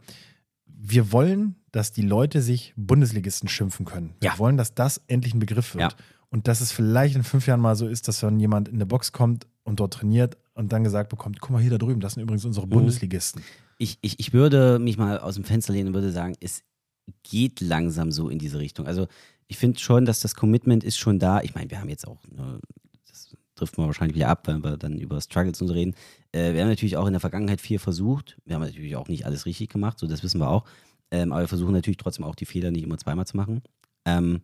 [0.65, 4.13] Wir wollen, dass die Leute sich Bundesligisten schimpfen können.
[4.19, 4.37] Wir Ja.
[4.39, 5.93] wollen, dass das endlich ein Begriff wird.
[5.93, 5.97] Ja.
[6.29, 8.85] Und dass es vielleicht in fünf Jahren mal so ist, dass wenn jemand in eine
[8.85, 12.13] Box kommt und dort trainiert und dann gesagt bekommt, guck mal hier da drüben, das
[12.13, 12.71] sind übrigens unsere Mhm.
[12.71, 13.41] Bundesligisten.
[13.77, 16.63] Ich, ich, ich würde mich mal aus dem Fenster lehnen und würde sagen, es
[17.23, 18.87] geht langsam so in diese Richtung.
[18.87, 19.07] Also
[19.47, 21.41] ich finde schon, dass das Commitment ist schon da.
[21.41, 22.60] Ich meine, wir haben jetzt auch, ne,
[23.08, 25.95] das trifft man wahrscheinlich wieder ab, wenn wir dann über Struggles und so reden.
[26.32, 28.38] Äh, wir haben natürlich auch in der Vergangenheit viel versucht.
[28.45, 30.65] Wir haben natürlich auch nicht alles richtig gemacht, so das wissen wir auch.
[31.12, 33.62] Ähm, aber wir versuchen natürlich trotzdem auch die Fehler nicht immer zweimal zu machen.
[34.06, 34.41] Ähm,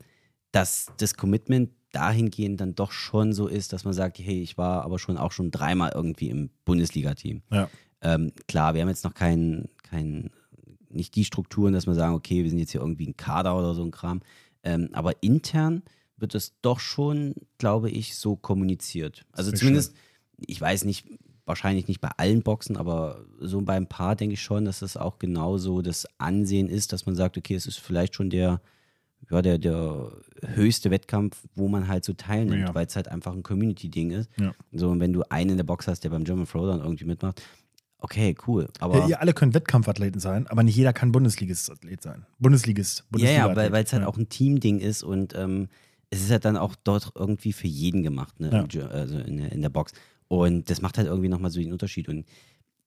[0.52, 4.84] dass das Commitment dahingehend dann doch schon so ist, dass man sagt, hey, ich war
[4.84, 7.42] aber schon auch schon dreimal irgendwie im Bundesliga-Team.
[7.52, 7.70] Ja.
[8.02, 10.32] Ähm, klar, wir haben jetzt noch kein, kein,
[10.90, 13.74] nicht die Strukturen, dass wir sagen, okay, wir sind jetzt hier irgendwie ein Kader oder
[13.74, 14.22] so ein Kram.
[14.64, 15.84] Ähm, aber intern
[16.18, 19.26] wird es doch schon, glaube ich, so kommuniziert.
[19.32, 19.96] Also zumindest,
[20.38, 21.06] ich weiß nicht,
[21.46, 24.98] wahrscheinlich nicht bei allen Boxen, aber so bei ein paar denke ich schon, dass das
[24.98, 28.62] auch genauso das Ansehen ist, dass man sagt, okay, es ist vielleicht schon der,
[29.32, 30.12] ja, der, der
[30.56, 32.76] höchste Wettkampf, wo man halt so teilnimmt, Ja.
[32.76, 34.30] weil es halt einfach ein Community-Ding ist.
[34.40, 34.54] Ja.
[34.72, 37.42] So, und wenn du einen in der Box hast, der beim German Throwdown irgendwie mitmacht,
[38.00, 38.68] okay, cool.
[38.80, 42.26] Aber Ja, ihr alle könnt Wettkampfathleten sein, aber nicht jeder kann Bundesligist-Athlet sein.
[42.40, 45.68] Bundesligist, ja, Bundesliga ja, weil es halt auch ein Team-Ding ist und ähm,
[46.10, 48.68] es ist halt dann auch dort irgendwie für jeden gemacht, ne?
[48.72, 48.88] Ja.
[48.88, 49.92] Also in, der- in der Box.
[50.28, 52.08] Und das macht halt irgendwie nochmal so den Unterschied.
[52.10, 52.26] Und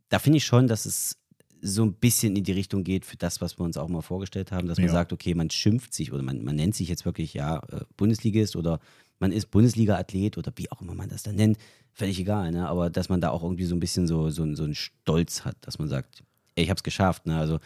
[0.08, 1.18] da finde ich schon, dass es
[1.60, 4.50] so ein bisschen in die Richtung geht für das, was wir uns auch mal vorgestellt
[4.50, 4.92] haben, dass man Ja.
[4.92, 8.56] sagt, okay, man schimpft sich oder man, man nennt sich jetzt wirklich, ja, äh, Bundesligist
[8.56, 8.80] oder
[9.20, 11.58] man ist Bundesliga-Athlet oder wie auch immer man das dann nennt,
[11.92, 12.68] völlig egal, ne?
[12.68, 15.56] aber dass man da auch irgendwie so ein bisschen so, so, so einen Stolz hat,
[15.60, 16.22] dass man sagt,
[16.54, 17.36] ey, ich hab's geschafft, ne?
[17.36, 17.58] also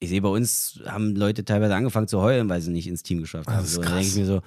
[0.00, 3.20] ich sehe bei uns haben Leute teilweise angefangen zu heulen, weil sie nicht ins Team
[3.20, 3.56] geschafft haben.
[3.56, 4.42] das ist So, dann denke ich mir so,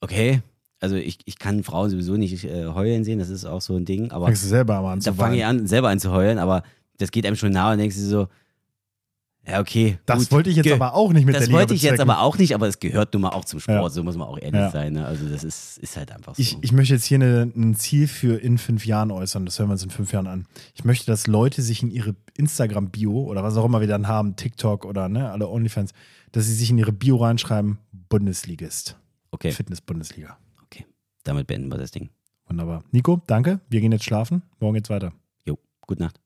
[0.00, 0.42] okay,
[0.80, 3.84] also ich, ich kann Frauen sowieso nicht äh, heulen sehen, das ist auch so ein
[3.84, 6.62] Ding, aber Fängst du selber an da fange ich an, selber an zu heulen, aber
[6.98, 8.28] das geht einem schon nah und denkst du so,
[9.46, 9.98] ja, okay.
[10.06, 11.82] Das gut, wollte ich jetzt ge- aber auch nicht mit Das der Liga wollte ich
[11.82, 12.10] jetzt bezwecken.
[12.10, 13.88] aber auch nicht, aber es gehört nun mal auch zum Sport, Ja.
[13.90, 14.70] so muss man auch ehrlich Ja.
[14.70, 14.94] sein.
[14.94, 15.06] Ne?
[15.06, 16.40] Also das ist, ist halt einfach so.
[16.40, 19.44] Ich, ich möchte jetzt hier eine, ein Ziel für in fünf Jahren äußern.
[19.44, 20.46] Das hören wir uns in fünf Jahren an.
[20.74, 24.36] Ich möchte, dass Leute sich in ihre Instagram-Bio oder was auch immer wir dann haben,
[24.36, 25.90] TikTok oder ne, alle Onlyfans,
[26.32, 27.78] dass sie sich in ihre Bio reinschreiben,
[28.08, 28.96] Bundesligist.
[29.30, 30.36] okay, Fitness-Bundesliga.
[30.64, 30.86] okay.
[31.24, 32.10] Damit beenden wir das Ding.
[32.46, 32.82] Wunderbar.
[32.92, 33.60] Nico, danke.
[33.68, 34.42] Wir gehen jetzt schlafen.
[34.60, 35.12] Morgen geht's weiter.
[35.46, 36.20] Jo, gute Nacht.